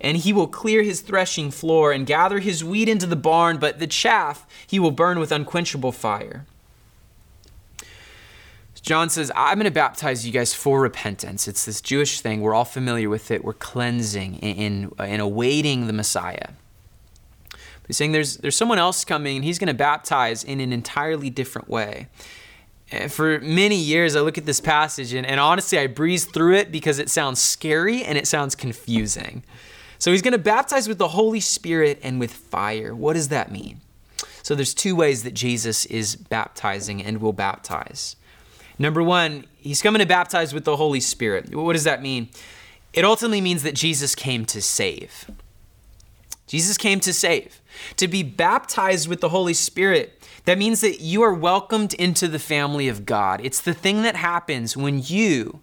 and 0.00 0.18
he 0.18 0.32
will 0.32 0.46
clear 0.46 0.82
his 0.82 1.00
threshing 1.00 1.50
floor 1.50 1.92
and 1.92 2.06
gather 2.06 2.40
his 2.40 2.62
wheat 2.62 2.88
into 2.88 3.06
the 3.06 3.16
barn, 3.16 3.58
but 3.58 3.78
the 3.78 3.86
chaff 3.86 4.46
he 4.66 4.78
will 4.78 4.90
burn 4.90 5.18
with 5.18 5.32
unquenchable 5.32 5.92
fire. 5.92 6.44
John 8.80 9.10
says, 9.10 9.30
I'm 9.34 9.56
going 9.56 9.64
to 9.64 9.70
baptize 9.70 10.26
you 10.26 10.32
guys 10.32 10.54
for 10.54 10.80
repentance. 10.80 11.48
It's 11.48 11.64
this 11.64 11.80
Jewish 11.80 12.20
thing. 12.20 12.40
We're 12.40 12.54
all 12.54 12.64
familiar 12.64 13.08
with 13.08 13.30
it. 13.30 13.44
We're 13.44 13.52
cleansing 13.54 14.36
in, 14.36 14.90
in, 14.98 15.06
in 15.06 15.20
awaiting 15.20 15.86
the 15.86 15.92
Messiah. 15.92 16.50
But 17.50 17.88
he's 17.88 17.96
saying 17.96 18.12
there's, 18.12 18.36
there's 18.38 18.56
someone 18.56 18.78
else 18.78 19.04
coming, 19.04 19.36
and 19.36 19.44
he's 19.44 19.58
going 19.58 19.68
to 19.68 19.74
baptize 19.74 20.44
in 20.44 20.60
an 20.60 20.72
entirely 20.72 21.30
different 21.30 21.68
way. 21.68 22.08
And 22.90 23.12
for 23.12 23.40
many 23.40 23.76
years, 23.76 24.16
I 24.16 24.20
look 24.20 24.38
at 24.38 24.46
this 24.46 24.60
passage, 24.60 25.12
and, 25.12 25.26
and 25.26 25.38
honestly, 25.38 25.78
I 25.78 25.86
breeze 25.86 26.24
through 26.24 26.54
it 26.54 26.72
because 26.72 26.98
it 26.98 27.10
sounds 27.10 27.40
scary 27.40 28.02
and 28.02 28.16
it 28.16 28.26
sounds 28.26 28.54
confusing. 28.54 29.42
So 29.98 30.12
he's 30.12 30.22
going 30.22 30.32
to 30.32 30.38
baptize 30.38 30.88
with 30.88 30.98
the 30.98 31.08
Holy 31.08 31.40
Spirit 31.40 31.98
and 32.02 32.20
with 32.20 32.32
fire. 32.32 32.94
What 32.94 33.14
does 33.14 33.28
that 33.28 33.50
mean? 33.50 33.80
So 34.42 34.54
there's 34.54 34.72
two 34.72 34.96
ways 34.96 35.24
that 35.24 35.34
Jesus 35.34 35.84
is 35.86 36.16
baptizing 36.16 37.02
and 37.02 37.20
will 37.20 37.34
baptize. 37.34 38.16
Number 38.78 39.02
one, 39.02 39.46
he's 39.56 39.82
coming 39.82 40.00
to 40.00 40.06
baptize 40.06 40.54
with 40.54 40.64
the 40.64 40.76
Holy 40.76 41.00
Spirit. 41.00 41.54
What 41.54 41.72
does 41.72 41.84
that 41.84 42.00
mean? 42.00 42.28
It 42.92 43.04
ultimately 43.04 43.40
means 43.40 43.62
that 43.64 43.74
Jesus 43.74 44.14
came 44.14 44.44
to 44.46 44.62
save. 44.62 45.30
Jesus 46.46 46.78
came 46.78 47.00
to 47.00 47.12
save. 47.12 47.60
To 47.96 48.08
be 48.08 48.22
baptized 48.22 49.08
with 49.08 49.20
the 49.20 49.28
Holy 49.28 49.54
Spirit, 49.54 50.26
that 50.46 50.58
means 50.58 50.80
that 50.80 51.00
you 51.00 51.22
are 51.22 51.34
welcomed 51.34 51.92
into 51.94 52.26
the 52.26 52.38
family 52.38 52.88
of 52.88 53.04
God. 53.04 53.40
It's 53.44 53.60
the 53.60 53.74
thing 53.74 54.02
that 54.02 54.16
happens 54.16 54.76
when 54.76 55.02
you, 55.04 55.60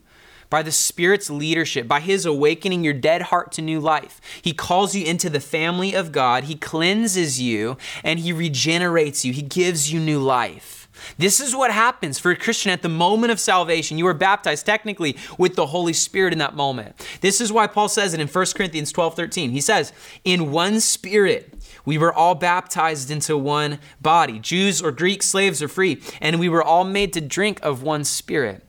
by 0.50 0.62
the 0.62 0.72
Spirit's 0.72 1.30
leadership, 1.30 1.88
by 1.88 2.02
His 2.02 2.26
awakening 2.26 2.84
your 2.84 2.94
dead 2.94 3.24
heart 3.24 3.52
to 3.54 3.62
new 3.62 3.80
life, 3.80 4.22
He 4.42 4.54
calls 4.54 4.96
you 4.96 5.06
into 5.06 5.30
the 5.30 5.40
family 5.40 5.96
of 5.96 6.12
God. 6.12 6.44
He 6.44 6.56
cleanses 6.56 7.42
you 7.42 7.78
and 8.04 8.20
He 8.20 8.32
regenerates 8.32 9.26
you. 9.26 9.34
He 9.34 9.42
gives 9.42 9.92
you 9.92 10.00
new 10.00 10.20
life. 10.20 10.75
This 11.18 11.40
is 11.40 11.56
what 11.56 11.72
happens 11.72 12.20
for 12.20 12.32
a 12.32 12.36
Christian 12.36 12.72
at 12.72 12.82
the 12.82 12.90
moment 12.90 13.32
of 13.32 13.40
salvation. 13.40 13.98
You 13.98 14.08
are 14.08 14.14
baptized 14.14 14.66
technically 14.66 15.18
with 15.38 15.56
the 15.56 15.68
Holy 15.68 15.94
Spirit 15.94 16.34
in 16.34 16.40
that 16.40 16.56
moment. 16.56 16.96
This 17.22 17.42
is 17.42 17.52
why 17.52 17.68
Paul 17.68 17.90
says 17.90 18.14
it 18.14 18.20
in 18.20 18.28
1 18.28 18.46
Corinthians 18.56 18.92
12 18.92 19.16
13. 19.16 19.52
He 19.52 19.62
says, 19.62 19.94
In 20.24 20.52
one 20.52 20.80
spirit 20.80 21.54
We 21.86 21.98
were 21.98 22.14
all 22.14 22.36
baptized 22.36 23.12
into 23.12 23.38
one 23.38 23.80
body, 24.02 24.40
Jews 24.40 24.82
or 24.82 24.92
Greeks, 24.92 25.28
slaves 25.28 25.62
or 25.62 25.68
free, 25.68 26.02
and 26.20 26.40
we 26.40 26.50
were 26.50 26.64
all 26.64 26.84
made 26.84 27.14
to 27.14 27.22
drink 27.22 27.60
of 27.62 27.84
one 27.84 28.04
spirit. 28.04 28.64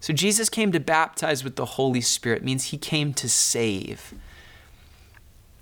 So 0.00 0.12
Jesus 0.12 0.48
came 0.48 0.70
to 0.72 0.80
baptize 0.80 1.42
with 1.42 1.56
the 1.56 1.64
Holy 1.64 2.00
Spirit, 2.00 2.44
means 2.44 2.66
he 2.66 2.78
came 2.78 3.12
to 3.14 3.28
save. 3.28 4.14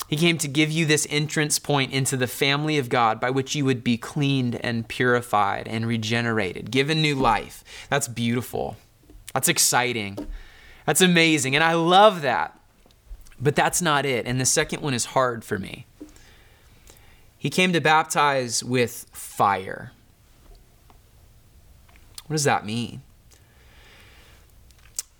He 0.09 0.17
came 0.17 0.39
to 0.39 0.49
give 0.49 0.71
you 0.71 0.87
this 0.87 1.07
entrance 1.11 1.59
point 1.59 1.93
into 1.93 2.17
the 2.17 2.29
family 2.29 2.79
of 2.79 2.89
God 2.89 3.21
by 3.21 3.31
which 3.31 3.55
you 3.55 3.65
would 3.65 3.83
be 3.83 3.99
cleaned 3.99 4.55
and 4.65 4.87
purified 4.87 5.67
and 5.67 5.87
regenerated, 5.87 6.71
given 6.71 7.03
new 7.03 7.17
life. 7.17 7.65
That's 7.91 8.07
beautiful. 8.07 8.77
That's 9.35 9.49
exciting. 9.49 10.27
That's 10.87 11.01
amazing. 11.01 11.57
And 11.57 11.65
I 11.65 11.75
love 11.75 12.23
that. 12.23 12.59
But 13.41 13.57
that's 13.57 13.83
not 13.83 14.07
it. 14.07 14.27
And 14.27 14.41
the 14.41 14.47
second 14.47 14.81
one 14.81 14.95
is 14.95 15.07
hard 15.07 15.45
for 15.45 15.59
me. 15.59 15.87
He 17.37 17.51
came 17.51 17.73
to 17.73 17.81
baptize 17.81 18.65
with 18.65 19.07
fire. 19.13 19.93
What 22.27 22.35
does 22.35 22.45
that 22.45 22.65
mean? 22.65 23.03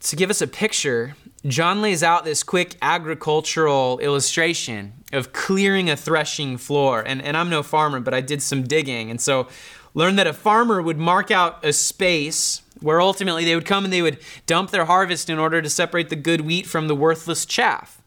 To 0.01 0.17
give 0.17 0.31
us 0.31 0.41
a 0.41 0.47
picture, 0.47 1.15
John 1.47 1.81
lays 1.81 2.03
out 2.03 2.25
this 2.25 2.43
quick 2.43 2.77
agricultural 2.83 3.99
illustration 4.01 4.93
of 5.13 5.33
clearing 5.33 5.89
a 5.89 5.97
threshing 5.97 6.57
floor. 6.57 7.03
And, 7.07 7.23
and 7.23 7.37
I'm 7.37 7.49
no 7.49 7.63
farmer, 7.63 8.01
but 8.01 8.15
I 8.15 8.21
did 8.21 8.43
some 8.43 8.65
digging. 8.65 9.11
And 9.11 9.21
so 9.21 9.47
learned 9.95 10.19
that 10.19 10.27
a 10.27 10.33
farmer 10.33 10.83
would 10.83 10.99
mark 10.99 11.31
out 11.31 11.65
a 11.65 11.73
space 11.73 12.63
where 12.81 13.01
ultimately 13.01 13.45
they 13.45 13.55
would 13.55 13.65
come 13.65 13.85
and 13.85 13.93
they 13.93 14.03
would 14.03 14.19
dump 14.47 14.71
their 14.71 14.85
harvest 14.87 15.31
in 15.31 15.39
order 15.39 15.63
to 15.63 15.71
separate 15.71 16.09
the 16.09 16.17
good 16.17 16.43
wheat 16.43 16.67
from 16.67 16.89
the 16.89 16.95
worthless 16.95 17.47
chaff. 17.47 18.03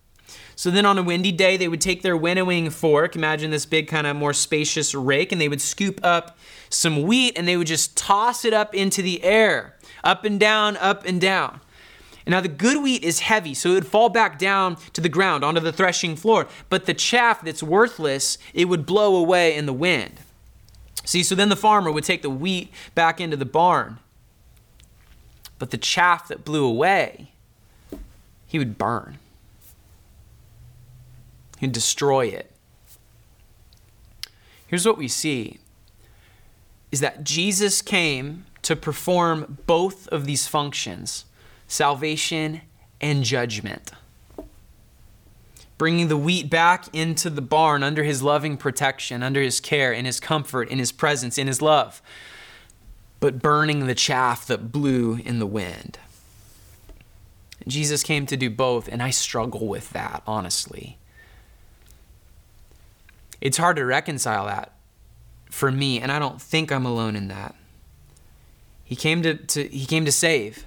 So 0.56 0.69
then 0.69 0.86
on 0.86 0.97
a 0.97 1.04
windy 1.04 1.32
day, 1.32 1.56
they 1.56 1.69
would 1.69 1.80
take 1.80 2.02
their 2.02 2.17
winnowing 2.17 2.69
fork, 2.69 3.15
imagine 3.15 3.49
this 3.49 3.65
big 3.65 3.88
kind 3.88 4.06
of 4.06 4.17
more 4.17 4.34
spacious 4.34 4.93
rake, 4.93 5.32
and 5.32 5.39
they 5.39 5.47
would 5.47 5.62
scoop 5.62 6.02
up 6.04 6.38
some 6.69 7.04
wheat 7.04 7.38
and 7.38 7.47
they 7.47 7.56
would 7.56 7.67
just 7.67 7.95
toss 7.95 8.43
it 8.43 8.54
up 8.54 8.75
into 8.75 9.02
the 9.02 9.23
air, 9.23 9.78
up 10.04 10.25
and 10.25 10.38
down, 10.38 10.75
up 10.78 11.06
and 11.06 11.21
down. 11.21 11.62
Now 12.30 12.42
the 12.42 12.48
good 12.48 12.84
wheat 12.84 13.04
is 13.04 13.22
heavy, 13.22 13.56
so 13.56 13.72
it 13.72 13.74
would 13.74 13.88
fall 13.88 14.10
back 14.10 14.38
down 14.38 14.78
to 14.94 15.02
the 15.02 15.10
ground 15.10 15.44
onto 15.44 15.60
the 15.60 15.74
threshing 15.74 16.15
floor. 16.15 16.48
But 16.70 16.86
the 16.86 16.94
chaff 16.94 17.42
that's 17.42 17.63
worthless, 17.63 18.38
it 18.54 18.65
would 18.65 18.86
blow 18.86 19.15
away 19.15 19.56
in 19.56 19.65
the 19.65 19.74
wind. 19.74 20.20
See, 21.04 21.24
so 21.24 21.34
then 21.34 21.50
the 21.50 21.56
farmer 21.56 21.92
would 21.92 22.04
take 22.04 22.22
the 22.22 22.30
wheat 22.30 22.72
back 22.94 23.20
into 23.20 23.36
the 23.36 23.46
barn. 23.46 23.98
But 25.58 25.72
the 25.72 25.78
chaff 25.78 26.28
that 26.28 26.46
blew 26.46 26.63
away, 26.65 27.32
he 28.46 28.60
would 28.60 28.78
burn. 28.78 29.18
He'd 31.60 31.72
destroy 31.72 32.28
it. 32.28 32.52
Here's 34.68 34.86
what 34.86 35.00
we 35.00 35.08
see 35.08 35.60
is 36.92 37.00
that 37.00 37.24
Jesus 37.24 37.82
came 37.82 38.46
to 38.62 38.76
perform 38.76 39.58
both 39.65 40.08
of 40.10 40.26
these 40.26 40.48
functions 40.48 41.26
salvation 41.70 42.60
and 43.00 43.24
judgment. 43.24 43.92
Bringing 45.78 46.10
the 46.10 46.18
wheat 46.18 46.50
back 46.50 46.94
into 46.94 47.30
the 47.30 47.42
barn 47.42 47.84
under 47.84 48.04
his 48.04 48.22
loving 48.22 48.58
protection, 48.58 49.24
under 49.24 49.42
his 49.42 49.62
care, 49.62 49.94
in 49.94 50.04
his 50.04 50.20
comfort, 50.20 50.68
in 50.68 50.80
his 50.80 50.92
presence, 50.92 51.38
in 51.38 51.48
his 51.48 51.62
love, 51.62 52.02
but 53.22 53.42
burning 53.42 53.88
the 53.88 53.96
chaff 53.96 54.46
that 54.48 54.74
blew 54.74 55.16
in 55.24 55.40
the 55.40 55.48
wind. 55.48 55.98
Jesus 57.66 58.04
came 58.04 58.26
to 58.26 58.36
do 58.36 58.50
both, 58.50 58.90
and 58.90 59.02
I 59.02 59.12
struggle 59.12 59.68
with 59.68 59.92
that, 59.92 60.24
honestly. 60.28 60.98
It's 63.40 63.58
hard 63.58 63.78
to 63.78 63.86
reconcile 63.86 64.48
that 64.48 64.74
for 65.50 65.72
me, 65.72 66.02
and 66.02 66.12
I 66.12 66.20
don't 66.20 66.42
think 66.42 66.72
I'm 66.72 66.86
alone 66.86 67.16
in 67.16 67.28
that. 67.30 67.56
He 68.84 68.96
came 68.96 69.22
to, 69.22 69.36
to 69.36 69.68
he 69.68 69.86
came 69.86 70.04
to 70.06 70.12
save. 70.12 70.66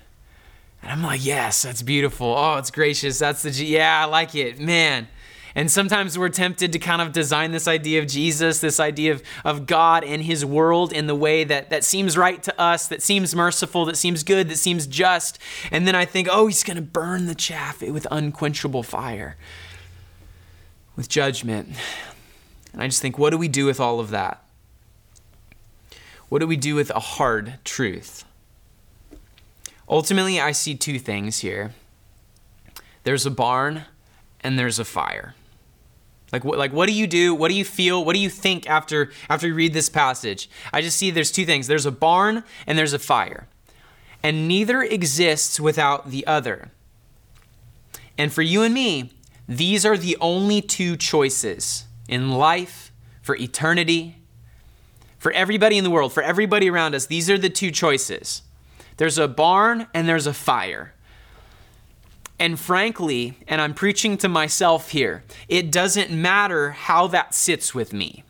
And 0.83 0.90
I'm 0.90 1.03
like, 1.03 1.25
yes, 1.25 1.62
that's 1.62 1.83
beautiful. 1.83 2.35
Oh, 2.37 2.57
it's 2.57 2.71
gracious. 2.71 3.18
That's 3.18 3.42
the 3.42 3.51
G- 3.51 3.75
yeah, 3.75 4.03
I 4.03 4.05
like 4.07 4.35
it, 4.35 4.59
man. 4.59 5.09
And 5.55 5.71
sometimes 5.71 6.18
we're 6.18 6.31
tempted 6.31 6.73
to 6.73 6.79
kind 6.79 7.03
of 7.03 7.12
design 7.12 7.53
this 7.53 7.68
idea 7.68 8.01
of 8.01 8.09
Jesus, 8.09 8.61
this 8.61 8.81
idea 8.81 9.12
of, 9.12 9.23
of 9.45 9.66
God 9.66 10.03
and 10.03 10.23
his 10.23 10.45
world 10.47 10.92
in 10.92 11.07
the 11.07 11.14
way 11.14 11.45
that, 11.45 11.68
that 11.71 11.85
seems 11.85 12.16
right 12.16 12.42
to 12.42 12.59
us, 12.61 12.88
that 12.88 13.03
seems 13.03 13.35
merciful, 13.35 13.85
that 13.85 13.97
seems 13.97 14.23
good, 14.23 14.49
that 14.49 14.57
seems 14.57 14.87
just. 14.87 15.38
And 15.71 15.87
then 15.87 15.95
I 15.95 16.07
think, 16.07 16.29
oh, 16.31 16.47
he's 16.47 16.64
going 16.64 16.77
to 16.77 16.83
burn 16.83 17.27
the 17.27 17.35
chaff 17.35 17.83
with 17.83 18.07
unquenchable 18.11 18.83
fire, 18.83 19.37
with 20.97 21.09
judgment. 21.09 21.68
And 22.73 22.83
I 22.83 22.87
just 22.87 23.03
think, 23.03 23.18
what 23.18 23.31
do 23.31 23.38
we 23.38 23.49
do 23.49 23.66
with 23.66 23.79
all 23.79 24.01
of 24.01 24.11
that? 24.11 24.42
What 26.31 26.38
do 26.38 26.47
we 26.47 26.57
do 26.57 26.75
with 26.75 26.88
a 26.90 27.01
hard 27.01 27.59
truth? 27.62 28.25
Ultimately, 29.92 30.40
I 30.40 30.52
see 30.52 30.74
two 30.74 30.98
things 30.98 31.40
here 31.40 31.74
there's 33.05 33.26
a 33.26 33.31
barn 33.31 33.85
and 34.40 34.59
there's 34.59 34.78
a 34.78 34.87
fire. 34.87 35.35
Like 36.33 36.44
what, 36.44 36.57
like 36.57 36.72
what 36.72 36.87
do 36.87 36.94
you 36.94 37.07
do? 37.07 37.35
What 37.35 37.48
do 37.48 37.55
you 37.55 37.64
feel? 37.64 38.02
What 38.02 38.14
do 38.14 38.18
you 38.18 38.31
think 38.31 38.66
after 38.70 39.11
after 39.28 39.48
you 39.48 39.55
read 39.55 39.74
this 39.74 39.90
passage? 39.90 40.48
I 40.72 40.81
just 40.81 40.96
see 40.96 41.11
there's 41.11 41.31
two 41.31 41.44
things. 41.44 41.66
There's 41.66 41.85
a 41.85 41.92
barn 41.92 42.42
and 42.66 42.78
there's 42.78 42.94
a 42.94 42.98
fire. 42.98 43.48
And 44.22 44.48
neither 44.48 44.83
exists 44.83 45.61
without 45.61 46.11
the 46.11 46.26
other. 46.26 46.70
And 48.16 48.33
for 48.33 48.40
you 48.40 48.62
and 48.62 48.72
me, 48.72 49.12
these 49.46 49.85
are 49.85 49.98
the 49.98 50.16
only 50.22 50.62
two 50.62 50.96
choices 50.96 51.85
in 52.09 52.31
life, 52.31 52.92
for 53.20 53.37
eternity, 53.37 54.16
for 55.18 55.33
everybody 55.33 55.76
in 55.76 55.85
the 55.85 55.90
world, 55.90 56.14
for 56.14 56.22
everybody 56.22 56.70
around 56.70 56.94
us. 56.94 57.05
These 57.05 57.28
are 57.28 57.37
the 57.37 57.50
two 57.50 57.70
choices. 57.70 58.42
There's 59.03 59.19
a 59.19 59.27
barn 59.27 59.88
and 59.93 60.09
there's 60.09 60.29
a 60.29 60.33
fire. 60.33 60.95
And 62.38 62.57
frankly, 62.57 63.37
and 63.49 63.61
I'm 63.61 63.75
preaching 63.75 64.17
to 64.19 64.29
myself 64.29 64.91
here, 64.91 65.25
it 65.49 65.73
doesn't 65.73 66.12
matter 66.12 66.71
how 66.71 67.09
that 67.09 67.35
sits 67.35 67.75
with 67.75 67.93
me. 67.93 68.23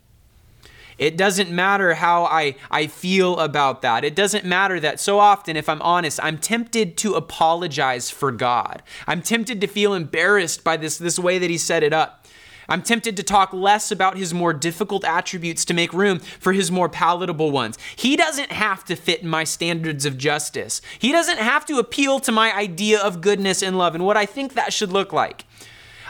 It 0.97 1.19
doesn't 1.19 1.51
matter 1.51 1.93
how 1.93 2.25
I, 2.25 2.55
I 2.71 2.87
feel 2.87 3.39
about 3.39 3.83
that. 3.83 4.03
It 4.03 4.15
doesn't 4.15 4.47
matter 4.47 4.81
that 4.81 4.99
so 4.99 5.19
often, 5.19 5.59
if 5.59 5.69
I'm 5.69 5.83
honest, 5.83 6.19
I'm 6.23 6.39
tempted 6.39 6.97
to 6.97 7.17
apologize 7.17 8.09
for 8.09 8.33
God. 8.33 8.83
I'm 9.07 9.21
tempted 9.21 9.61
to 9.61 9.67
feel 9.67 9.93
embarrassed 9.93 10.65
by 10.65 10.79
this, 10.79 10.97
this 10.97 11.19
way 11.19 11.39
that 11.39 11.51
He 11.51 11.59
set 11.59 11.83
it 11.83 11.93
up. 11.93 12.27
I'm 12.69 12.83
tempted 12.83 13.17
to 13.17 13.23
talk 13.23 13.53
less 13.53 13.91
about 13.91 14.17
his 14.17 14.33
more 14.33 14.53
difficult 14.53 15.05
attributes 15.05 15.65
to 15.67 15.75
make 15.75 15.93
room 15.93 16.19
for 16.19 16.53
his 16.53 16.71
more 16.71 16.89
palatable 16.89 17.51
ones. 17.51 17.79
He 17.97 18.17
doesn't 18.17 18.53
have 18.53 18.85
to 18.85 18.97
fit 18.97 19.25
my 19.25 19.45
standards 19.45 20.07
of 20.07 20.19
justice. 20.19 20.81
He 20.99 21.13
doesn't 21.13 21.39
have 21.39 21.67
to 21.67 21.79
appeal 21.79 22.21
to 22.21 22.33
my 22.33 22.55
idea 22.55 23.01
of 23.01 23.21
goodness 23.21 23.63
and 23.63 23.77
love 23.79 23.95
and 23.95 24.05
what 24.05 24.17
I 24.17 24.27
think 24.27 24.55
that 24.55 24.73
should 24.73 24.93
look 24.93 25.13
like. 25.13 25.45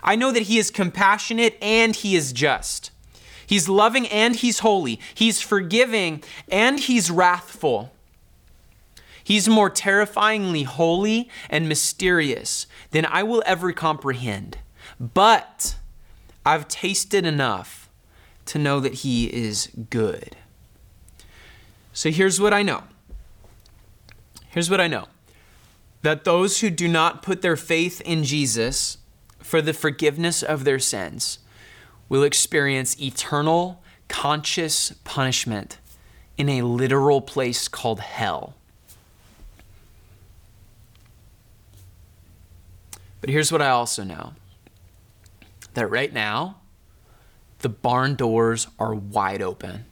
I 0.02 0.16
know 0.16 0.32
that 0.32 0.44
he 0.44 0.58
is 0.58 0.70
compassionate 0.70 1.56
and 1.62 1.94
he 1.94 2.16
is 2.16 2.32
just. 2.32 2.90
He's 3.46 3.68
loving 3.68 4.06
and 4.08 4.36
he's 4.36 4.60
holy. 4.60 5.00
He's 5.14 5.40
forgiving 5.40 6.22
and 6.50 6.80
he's 6.80 7.10
wrathful. 7.10 7.92
He's 9.24 9.48
more 9.48 9.70
terrifyingly 9.70 10.64
holy 10.64 11.28
and 11.48 11.68
mysterious 11.68 12.66
than 12.90 13.06
I 13.06 13.22
will 13.22 13.42
ever 13.46 13.72
comprehend. 13.72 14.58
But 14.98 15.76
I've 16.44 16.68
tasted 16.68 17.24
enough 17.24 17.88
to 18.46 18.58
know 18.58 18.80
that 18.80 18.94
He 18.94 19.26
is 19.32 19.70
good. 19.90 20.36
So 21.92 22.10
here's 22.10 22.40
what 22.40 22.52
I 22.54 22.62
know. 22.62 22.84
Here's 24.48 24.70
what 24.70 24.80
I 24.80 24.86
know 24.88 25.08
that 26.02 26.24
those 26.24 26.60
who 26.60 26.68
do 26.68 26.88
not 26.88 27.22
put 27.22 27.42
their 27.42 27.56
faith 27.56 28.00
in 28.00 28.24
Jesus 28.24 28.98
for 29.38 29.62
the 29.62 29.72
forgiveness 29.72 30.42
of 30.42 30.64
their 30.64 30.80
sins 30.80 31.38
will 32.08 32.24
experience 32.24 33.00
eternal, 33.00 33.82
conscious 34.08 34.92
punishment 35.04 35.78
in 36.36 36.48
a 36.48 36.62
literal 36.62 37.20
place 37.20 37.68
called 37.68 38.00
hell. 38.00 38.54
But 43.20 43.30
here's 43.30 43.52
what 43.52 43.62
I 43.62 43.70
also 43.70 44.02
know 44.02 44.32
that 45.74 45.88
right 45.88 46.12
now, 46.12 46.56
the 47.60 47.68
barn 47.68 48.14
doors 48.14 48.66
are 48.78 48.94
wide 48.94 49.42
open. 49.42 49.84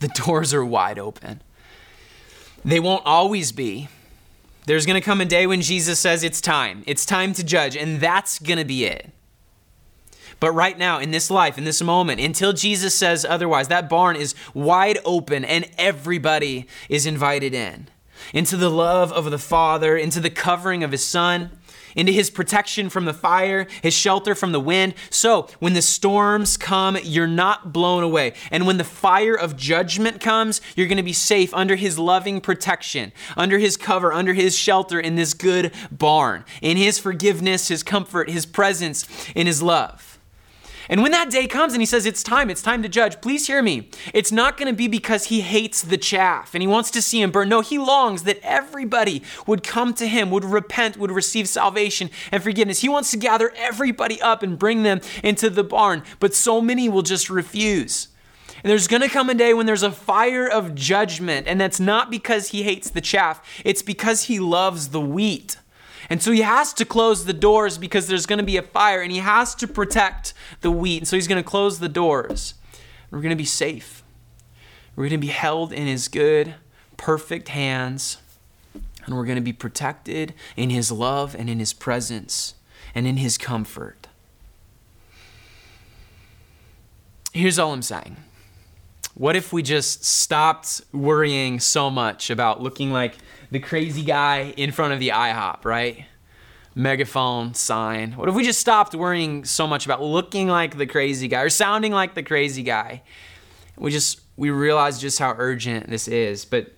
The 0.00 0.08
doors 0.08 0.54
are 0.54 0.64
wide 0.64 0.98
open. 0.98 1.42
They 2.64 2.80
won't 2.80 3.04
always 3.04 3.52
be. 3.52 3.88
There's 4.66 4.86
going 4.86 5.00
to 5.00 5.04
come 5.04 5.20
a 5.20 5.24
day 5.24 5.46
when 5.46 5.62
Jesus 5.62 5.98
says 5.98 6.22
it's 6.22 6.40
time. 6.40 6.84
It's 6.86 7.06
time 7.06 7.32
to 7.34 7.42
judge, 7.42 7.76
and 7.76 8.00
that's 8.00 8.38
going 8.38 8.58
to 8.58 8.64
be 8.64 8.84
it. 8.84 9.10
But 10.40 10.52
right 10.52 10.78
now, 10.78 10.98
in 10.98 11.10
this 11.10 11.30
life, 11.30 11.58
in 11.58 11.64
this 11.64 11.82
moment, 11.82 12.20
until 12.20 12.52
Jesus 12.52 12.94
says 12.94 13.24
otherwise, 13.24 13.68
that 13.68 13.88
barn 13.88 14.14
is 14.14 14.34
wide 14.54 14.98
open 15.04 15.44
and 15.44 15.68
everybody 15.78 16.68
is 16.88 17.06
invited 17.06 17.54
in 17.54 17.88
into 18.32 18.56
the 18.56 18.70
love 18.70 19.12
of 19.12 19.30
the 19.30 19.38
Father, 19.38 19.96
into 19.96 20.20
the 20.20 20.30
covering 20.30 20.84
of 20.84 20.92
His 20.92 21.04
Son, 21.04 21.50
into 21.96 22.12
his 22.12 22.30
protection 22.30 22.88
from 22.88 23.04
the 23.04 23.14
fire, 23.14 23.66
his 23.82 23.94
shelter 23.94 24.34
from 24.34 24.52
the 24.52 24.60
wind. 24.60 24.94
So 25.10 25.48
when 25.58 25.74
the 25.74 25.82
storms 25.82 26.56
come, 26.56 26.96
you're 27.02 27.26
not 27.26 27.72
blown 27.72 28.02
away. 28.02 28.34
And 28.50 28.66
when 28.66 28.78
the 28.78 28.84
fire 28.84 29.34
of 29.34 29.56
judgment 29.56 30.20
comes, 30.20 30.60
you're 30.76 30.86
going 30.86 30.96
to 30.96 31.02
be 31.02 31.12
safe 31.12 31.52
under 31.54 31.76
his 31.76 31.98
loving 31.98 32.40
protection, 32.40 33.12
under 33.36 33.58
his 33.58 33.76
cover, 33.76 34.12
under 34.12 34.34
his 34.34 34.56
shelter 34.56 34.98
in 35.00 35.16
this 35.16 35.34
good 35.34 35.72
barn, 35.90 36.44
in 36.62 36.76
his 36.76 36.98
forgiveness, 36.98 37.68
his 37.68 37.82
comfort, 37.82 38.30
his 38.30 38.46
presence, 38.46 39.06
in 39.34 39.46
his 39.46 39.62
love. 39.62 40.07
And 40.88 41.02
when 41.02 41.12
that 41.12 41.30
day 41.30 41.46
comes 41.46 41.74
and 41.74 41.82
he 41.82 41.86
says, 41.86 42.06
It's 42.06 42.22
time, 42.22 42.50
it's 42.50 42.62
time 42.62 42.82
to 42.82 42.88
judge, 42.88 43.20
please 43.20 43.46
hear 43.46 43.62
me. 43.62 43.90
It's 44.14 44.32
not 44.32 44.56
going 44.56 44.72
to 44.72 44.76
be 44.76 44.88
because 44.88 45.26
he 45.26 45.42
hates 45.42 45.82
the 45.82 45.98
chaff 45.98 46.54
and 46.54 46.62
he 46.62 46.68
wants 46.68 46.90
to 46.92 47.02
see 47.02 47.20
him 47.20 47.30
burn. 47.30 47.48
No, 47.48 47.60
he 47.60 47.78
longs 47.78 48.22
that 48.24 48.40
everybody 48.42 49.22
would 49.46 49.62
come 49.62 49.92
to 49.94 50.06
him, 50.06 50.30
would 50.30 50.44
repent, 50.44 50.96
would 50.96 51.10
receive 51.10 51.48
salvation 51.48 52.10
and 52.32 52.42
forgiveness. 52.42 52.80
He 52.80 52.88
wants 52.88 53.10
to 53.10 53.16
gather 53.16 53.52
everybody 53.56 54.20
up 54.22 54.42
and 54.42 54.58
bring 54.58 54.82
them 54.82 55.00
into 55.22 55.50
the 55.50 55.64
barn, 55.64 56.02
but 56.20 56.34
so 56.34 56.60
many 56.60 56.88
will 56.88 57.02
just 57.02 57.28
refuse. 57.28 58.08
And 58.62 58.70
there's 58.70 58.88
going 58.88 59.02
to 59.02 59.08
come 59.08 59.30
a 59.30 59.34
day 59.34 59.54
when 59.54 59.66
there's 59.66 59.82
a 59.84 59.92
fire 59.92 60.48
of 60.48 60.74
judgment, 60.74 61.46
and 61.46 61.60
that's 61.60 61.78
not 61.78 62.10
because 62.10 62.48
he 62.48 62.64
hates 62.64 62.90
the 62.90 63.00
chaff, 63.00 63.40
it's 63.64 63.82
because 63.82 64.24
he 64.24 64.40
loves 64.40 64.88
the 64.88 65.00
wheat. 65.00 65.58
And 66.10 66.22
so 66.22 66.32
he 66.32 66.40
has 66.40 66.72
to 66.74 66.84
close 66.84 67.24
the 67.24 67.32
doors 67.32 67.76
because 67.76 68.06
there's 68.06 68.26
going 68.26 68.38
to 68.38 68.44
be 68.44 68.56
a 68.56 68.62
fire 68.62 69.02
and 69.02 69.12
he 69.12 69.18
has 69.18 69.54
to 69.56 69.68
protect 69.68 70.32
the 70.62 70.70
wheat. 70.70 70.98
And 70.98 71.08
so 71.08 71.16
he's 71.16 71.28
going 71.28 71.42
to 71.42 71.48
close 71.48 71.78
the 71.78 71.88
doors. 71.88 72.54
We're 73.10 73.20
going 73.20 73.30
to 73.30 73.36
be 73.36 73.44
safe. 73.44 74.02
We're 74.96 75.04
going 75.04 75.20
to 75.20 75.26
be 75.26 75.32
held 75.32 75.72
in 75.72 75.86
his 75.86 76.08
good, 76.08 76.54
perfect 76.96 77.48
hands. 77.48 78.18
And 79.04 79.16
we're 79.16 79.24
going 79.24 79.36
to 79.36 79.42
be 79.42 79.52
protected 79.52 80.34
in 80.56 80.70
his 80.70 80.90
love 80.90 81.34
and 81.34 81.48
in 81.48 81.58
his 81.58 81.72
presence 81.72 82.54
and 82.94 83.06
in 83.06 83.18
his 83.18 83.38
comfort. 83.38 84.08
Here's 87.32 87.58
all 87.58 87.72
I'm 87.72 87.82
saying. 87.82 88.16
What 89.18 89.34
if 89.34 89.52
we 89.52 89.64
just 89.64 90.04
stopped 90.04 90.80
worrying 90.92 91.58
so 91.58 91.90
much 91.90 92.30
about 92.30 92.62
looking 92.62 92.92
like 92.92 93.16
the 93.50 93.58
crazy 93.58 94.04
guy 94.04 94.54
in 94.56 94.70
front 94.70 94.92
of 94.92 95.00
the 95.00 95.08
IHOP, 95.08 95.64
right? 95.64 96.04
Megaphone, 96.76 97.52
sign. 97.54 98.12
What 98.12 98.28
if 98.28 98.36
we 98.36 98.44
just 98.44 98.60
stopped 98.60 98.94
worrying 98.94 99.44
so 99.44 99.66
much 99.66 99.84
about 99.86 100.00
looking 100.00 100.46
like 100.46 100.78
the 100.78 100.86
crazy 100.86 101.26
guy 101.26 101.42
or 101.42 101.50
sounding 101.50 101.90
like 101.90 102.14
the 102.14 102.22
crazy 102.22 102.62
guy? 102.62 103.02
We 103.76 103.90
just 103.90 104.20
we 104.36 104.50
realize 104.50 105.00
just 105.00 105.18
how 105.18 105.34
urgent 105.36 105.90
this 105.90 106.06
is, 106.06 106.44
but 106.44 106.72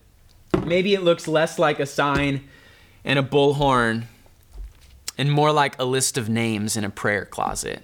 maybe 0.64 0.94
it 0.94 1.02
looks 1.02 1.28
less 1.28 1.58
like 1.58 1.78
a 1.78 1.84
sign 1.84 2.48
and 3.04 3.18
a 3.18 3.22
bullhorn 3.22 4.04
and 5.18 5.30
more 5.30 5.52
like 5.52 5.78
a 5.78 5.84
list 5.84 6.16
of 6.16 6.30
names 6.30 6.74
in 6.74 6.84
a 6.84 6.90
prayer 6.90 7.26
closet. 7.26 7.82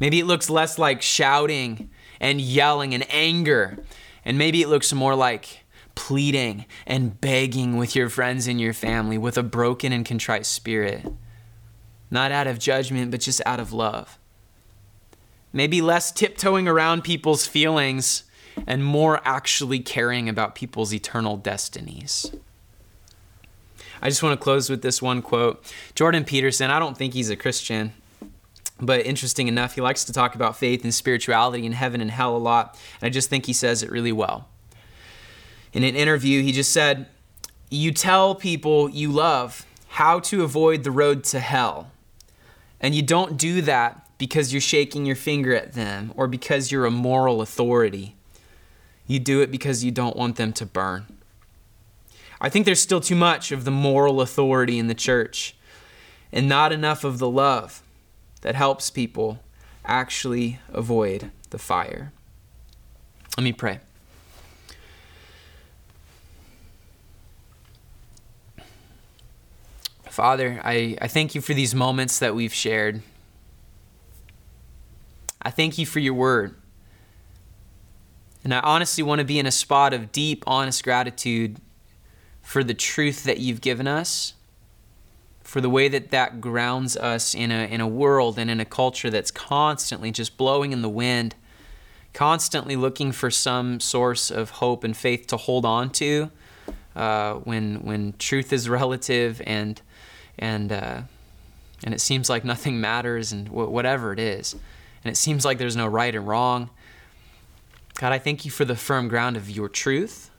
Maybe 0.00 0.18
it 0.18 0.24
looks 0.24 0.50
less 0.50 0.76
like 0.76 1.02
shouting 1.02 1.88
and 2.22 2.40
yelling 2.40 2.94
and 2.94 3.04
anger, 3.12 3.76
and 4.24 4.38
maybe 4.38 4.62
it 4.62 4.68
looks 4.68 4.92
more 4.94 5.14
like 5.14 5.64
pleading 5.94 6.64
and 6.86 7.20
begging 7.20 7.76
with 7.76 7.94
your 7.94 8.08
friends 8.08 8.46
and 8.46 8.58
your 8.58 8.72
family 8.72 9.18
with 9.18 9.36
a 9.36 9.42
broken 9.42 9.92
and 9.92 10.06
contrite 10.06 10.46
spirit. 10.46 11.04
Not 12.10 12.32
out 12.32 12.46
of 12.46 12.58
judgment, 12.58 13.10
but 13.10 13.20
just 13.20 13.42
out 13.44 13.60
of 13.60 13.72
love. 13.72 14.18
Maybe 15.52 15.82
less 15.82 16.12
tiptoeing 16.12 16.66
around 16.66 17.02
people's 17.02 17.46
feelings 17.46 18.24
and 18.66 18.84
more 18.84 19.20
actually 19.24 19.80
caring 19.80 20.28
about 20.28 20.54
people's 20.54 20.94
eternal 20.94 21.36
destinies. 21.36 22.32
I 24.00 24.08
just 24.08 24.22
want 24.22 24.38
to 24.38 24.42
close 24.42 24.70
with 24.70 24.82
this 24.82 25.02
one 25.02 25.22
quote. 25.22 25.62
Jordan 25.94 26.24
Peterson, 26.24 26.70
I 26.70 26.78
don't 26.78 26.96
think 26.96 27.14
he's 27.14 27.30
a 27.30 27.36
Christian, 27.36 27.92
but 28.82 29.06
interesting 29.06 29.48
enough, 29.48 29.74
he 29.74 29.80
likes 29.80 30.04
to 30.04 30.12
talk 30.12 30.34
about 30.34 30.56
faith 30.56 30.84
and 30.84 30.92
spirituality 30.92 31.64
and 31.64 31.74
heaven 31.74 32.00
and 32.00 32.10
hell 32.10 32.36
a 32.36 32.38
lot. 32.38 32.78
And 33.00 33.06
I 33.06 33.10
just 33.10 33.30
think 33.30 33.46
he 33.46 33.52
says 33.52 33.82
it 33.82 33.90
really 33.90 34.12
well 34.12 34.48
in 35.72 35.84
an 35.84 35.96
interview, 35.96 36.42
he 36.42 36.52
just 36.52 36.72
said, 36.72 37.06
You 37.70 37.92
tell 37.92 38.34
people 38.34 38.88
you 38.90 39.10
love 39.10 39.66
how 39.88 40.20
to 40.20 40.42
avoid 40.42 40.84
the 40.84 40.90
road 40.90 41.24
to 41.24 41.40
hell. 41.40 41.90
And 42.80 42.94
you 42.94 43.02
don't 43.02 43.36
do 43.36 43.62
that 43.62 44.06
because 44.18 44.52
you're 44.52 44.60
shaking 44.60 45.06
your 45.06 45.16
finger 45.16 45.54
at 45.54 45.72
them 45.72 46.12
or 46.16 46.26
because 46.26 46.70
you're 46.70 46.86
a 46.86 46.90
moral 46.90 47.40
authority. 47.40 48.16
You 49.06 49.18
do 49.18 49.40
it 49.40 49.50
because 49.50 49.84
you 49.84 49.90
don't 49.90 50.16
want 50.16 50.36
them 50.36 50.52
to 50.54 50.66
burn. 50.66 51.06
I 52.40 52.48
think 52.48 52.66
there's 52.66 52.80
still 52.80 53.00
too 53.00 53.14
much 53.14 53.52
of 53.52 53.64
the 53.64 53.70
moral 53.70 54.20
authority 54.20 54.78
in 54.78 54.88
the 54.88 54.94
church 54.94 55.54
and 56.32 56.48
not 56.48 56.72
enough 56.72 57.04
of 57.04 57.18
the 57.18 57.28
love 57.28 57.82
that 58.42 58.54
helps 58.54 58.90
people 58.90 59.40
actually 59.84 60.60
avoid 60.72 61.30
the 61.50 61.58
fire. 61.58 62.12
Let 63.36 63.44
me 63.44 63.52
pray. 63.52 63.80
Father, 70.04 70.60
I, 70.62 70.98
I 71.00 71.08
thank 71.08 71.34
you 71.34 71.40
for 71.40 71.54
these 71.54 71.74
moments 71.74 72.18
that 72.18 72.34
we've 72.34 72.52
shared. 72.52 73.00
I 75.40 75.50
thank 75.50 75.78
you 75.78 75.86
for 75.86 76.00
your 76.00 76.12
word. 76.12 76.54
And 78.44 78.52
I 78.52 78.60
honestly 78.60 79.02
want 79.02 79.20
to 79.20 79.24
be 79.24 79.38
in 79.38 79.46
a 79.46 79.50
spot 79.50 79.94
of 79.94 80.12
deep, 80.12 80.44
honest 80.46 80.84
gratitude 80.84 81.58
for 82.42 82.62
the 82.62 82.74
truth 82.74 83.24
that 83.24 83.38
you've 83.38 83.60
given 83.60 83.88
us, 83.88 84.34
for 85.42 85.60
the 85.60 85.70
way 85.70 85.88
that 85.88 86.10
that 86.10 86.40
grounds 86.40 86.96
us 86.96 87.34
in 87.34 87.50
a, 87.50 87.66
in 87.66 87.80
a 87.80 87.88
world 87.88 88.38
and 88.38 88.50
in 88.50 88.60
a 88.60 88.64
culture 88.64 89.10
that's 89.10 89.30
constantly 89.30 90.10
just 90.10 90.36
blowing 90.36 90.72
in 90.72 90.82
the 90.82 90.88
wind, 90.88 91.34
constantly 92.12 92.76
looking 92.76 93.12
for 93.12 93.30
some 93.30 93.80
source 93.80 94.30
of 94.30 94.50
hope 94.50 94.84
and 94.84 94.96
faith 94.96 95.26
to 95.26 95.36
hold 95.36 95.64
on 95.64 95.90
to 95.90 96.30
uh, 96.94 97.34
when, 97.34 97.76
when 97.82 98.14
truth 98.18 98.52
is 98.52 98.68
relative 98.68 99.42
and 99.46 99.80
and 100.38 100.72
uh, 100.72 101.02
and 101.84 101.94
it 101.94 102.00
seems 102.00 102.30
like 102.30 102.44
nothing 102.44 102.80
matters 102.80 103.32
and 103.32 103.46
w- 103.46 103.68
whatever 103.68 104.12
it 104.12 104.18
is, 104.18 104.54
and 105.04 105.12
it 105.12 105.16
seems 105.16 105.44
like 105.44 105.58
there's 105.58 105.76
no 105.76 105.86
right 105.86 106.14
and 106.14 106.26
wrong. 106.26 106.70
God, 107.94 108.12
I 108.12 108.18
thank 108.18 108.44
you 108.44 108.50
for 108.50 108.64
the 108.64 108.76
firm 108.76 109.08
ground 109.08 109.36
of 109.36 109.50
your 109.50 109.68
truth. 109.68 110.30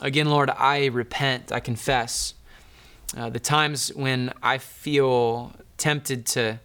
Again, 0.00 0.28
Lord, 0.28 0.50
I 0.50 0.86
repent, 0.86 1.52
I 1.52 1.60
confess. 1.60 2.34
Uh, 3.16 3.30
the 3.30 3.40
times 3.40 3.88
when 3.94 4.32
I 4.42 4.58
feel 4.58 5.52
tempted 5.78 6.26
to 6.26 6.60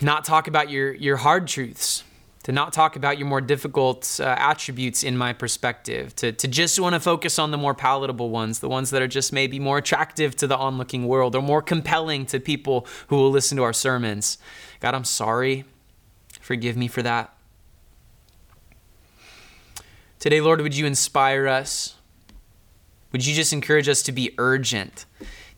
not 0.00 0.24
talk 0.24 0.48
about 0.48 0.70
your, 0.70 0.94
your 0.94 1.16
hard 1.16 1.46
truths, 1.46 2.02
to 2.42 2.52
not 2.52 2.72
talk 2.72 2.96
about 2.96 3.18
your 3.18 3.28
more 3.28 3.42
difficult 3.42 4.18
uh, 4.20 4.34
attributes 4.38 5.04
in 5.04 5.16
my 5.16 5.32
perspective, 5.32 6.16
to, 6.16 6.32
to 6.32 6.48
just 6.48 6.80
want 6.80 6.94
to 6.94 7.00
focus 7.00 7.38
on 7.38 7.50
the 7.50 7.58
more 7.58 7.74
palatable 7.74 8.30
ones, 8.30 8.60
the 8.60 8.68
ones 8.68 8.90
that 8.90 9.02
are 9.02 9.06
just 9.06 9.32
maybe 9.32 9.58
more 9.60 9.78
attractive 9.78 10.34
to 10.36 10.46
the 10.46 10.56
onlooking 10.56 11.06
world 11.06 11.36
or 11.36 11.42
more 11.42 11.60
compelling 11.60 12.24
to 12.26 12.40
people 12.40 12.86
who 13.08 13.16
will 13.16 13.30
listen 13.30 13.56
to 13.58 13.62
our 13.62 13.74
sermons. 13.74 14.38
God, 14.80 14.94
I'm 14.94 15.04
sorry. 15.04 15.66
Forgive 16.40 16.76
me 16.76 16.88
for 16.88 17.02
that. 17.02 17.34
Today, 20.18 20.40
Lord, 20.40 20.62
would 20.62 20.74
you 20.74 20.86
inspire 20.86 21.46
us? 21.46 21.97
Would 23.12 23.26
you 23.26 23.34
just 23.34 23.52
encourage 23.52 23.88
us 23.88 24.02
to 24.02 24.12
be 24.12 24.34
urgent? 24.38 25.06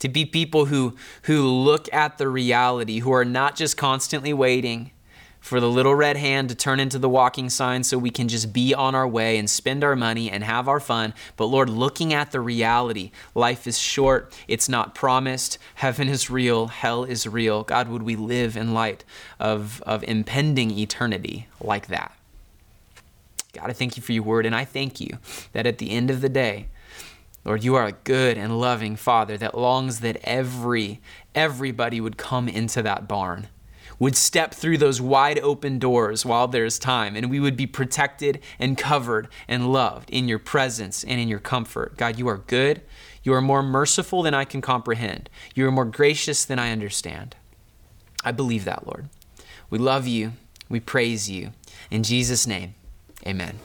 To 0.01 0.09
be 0.09 0.25
people 0.25 0.67
who, 0.67 0.97
who 1.25 1.43
look 1.43 1.93
at 1.93 2.19
the 2.19 2.29
reality, 2.29 3.01
who 3.01 3.13
are 3.13 3.25
not 3.25 3.57
just 3.57 3.77
constantly 3.77 4.33
waiting, 4.33 4.93
for 5.41 5.59
the 5.59 5.71
little 5.71 5.95
red 5.95 6.17
hand 6.17 6.51
to 6.51 6.55
turn 6.55 6.79
into 6.79 6.99
the 6.99 7.09
walking 7.09 7.49
sign 7.49 7.83
so 7.83 7.97
we 7.97 8.11
can 8.11 8.29
just 8.29 8.53
be 8.53 8.75
on 8.75 8.95
our 8.95 9.09
way 9.09 9.39
and 9.39 9.49
spend 9.49 9.83
our 9.83 9.97
money 9.97 10.31
and 10.31 10.45
have 10.45 10.69
our 10.69 10.81
fun. 10.81 11.15
But 11.37 11.47
Lord, 11.47 11.71
looking 11.71 12.13
at 12.13 12.31
the 12.31 12.41
reality, 12.41 13.11
life 13.35 13.67
is 13.67 13.79
short, 13.79 14.37
it's 14.47 14.69
not 14.69 14.95
promised, 14.95 15.59
heaven 15.77 16.09
is 16.09 16.31
real, 16.31 16.67
hell 16.69 17.05
is 17.05 17.27
real. 17.27 17.65
God, 17.65 17.89
would 17.89 18.03
we 18.03 18.17
live 18.17 18.57
in 18.57 18.75
light 18.75 19.03
of, 19.39 19.83
of 19.87 20.05
impending 20.05 20.71
eternity 20.71 21.49
like 21.61 21.87
that? 21.87 22.13
God, 23.55 23.71
I 23.71 23.73
thank 23.73 23.97
you 23.97 24.03
for 24.03 24.13
your 24.13 24.23
word, 24.23 24.47
and 24.47 24.55
I 24.55 24.65
thank 24.65 25.01
you 25.01 25.19
that 25.53 25.67
at 25.67 25.79
the 25.79 25.91
end 25.91 26.11
of 26.11 26.21
the 26.21 26.29
day, 26.29 26.69
Lord, 27.45 27.65
you 27.65 27.75
are 27.75 27.87
a 27.87 27.93
good 27.93 28.37
and 28.37 28.61
loving 28.61 28.97
Father 28.97 29.37
that 29.39 29.57
longs 29.57 30.01
that 30.01 30.19
every, 30.25 31.01
everybody 31.35 32.01
would 32.01 32.17
come 32.17 32.49
into 32.49 32.83
that 32.83 33.09
barn 33.09 33.49
would 34.01 34.17
step 34.17 34.55
through 34.55 34.79
those 34.79 35.01
wide 35.01 35.39
open 35.41 35.79
doors 35.79 36.25
while 36.25 36.49
there's 36.49 36.79
time, 36.79 37.15
and 37.15 37.31
we 37.31 37.39
would 37.39 37.57
be 37.57 37.67
protected 37.67 38.41
and 38.59 38.77
covered 38.77 39.29
and 39.47 39.73
loved 39.73 40.11
in 40.11 40.27
your 40.27 40.39
presence 40.39 41.05
and 41.05 41.21
in 41.21 41.29
your 41.29 41.39
comfort. 41.39 41.97
God, 41.99 42.19
you 42.19 42.27
are 42.27 42.39
good. 42.39 42.81
You 43.23 43.35
are 43.35 43.43
more 43.43 43.63
merciful 43.63 44.23
than 44.23 44.33
I 44.33 44.47
can 44.47 44.63
comprehend. 44.63 45.29
You 45.55 45.69
are 45.69 45.71
more 45.71 45.85
gracious 45.85 46.47
than 46.47 46.59
I 46.59 46.73
understand. 46.73 47.37
I 48.25 48.33
believe 48.33 48.65
that, 48.65 48.87
Lord. 48.87 49.11
We 49.69 49.79
love 49.79 50.07
you. 50.07 50.33
We 50.71 50.81
praise 50.81 51.29
you. 51.29 51.51
In 51.91 52.03
Jesus' 52.03 52.47
name, 52.47 52.75
amen. 53.27 53.59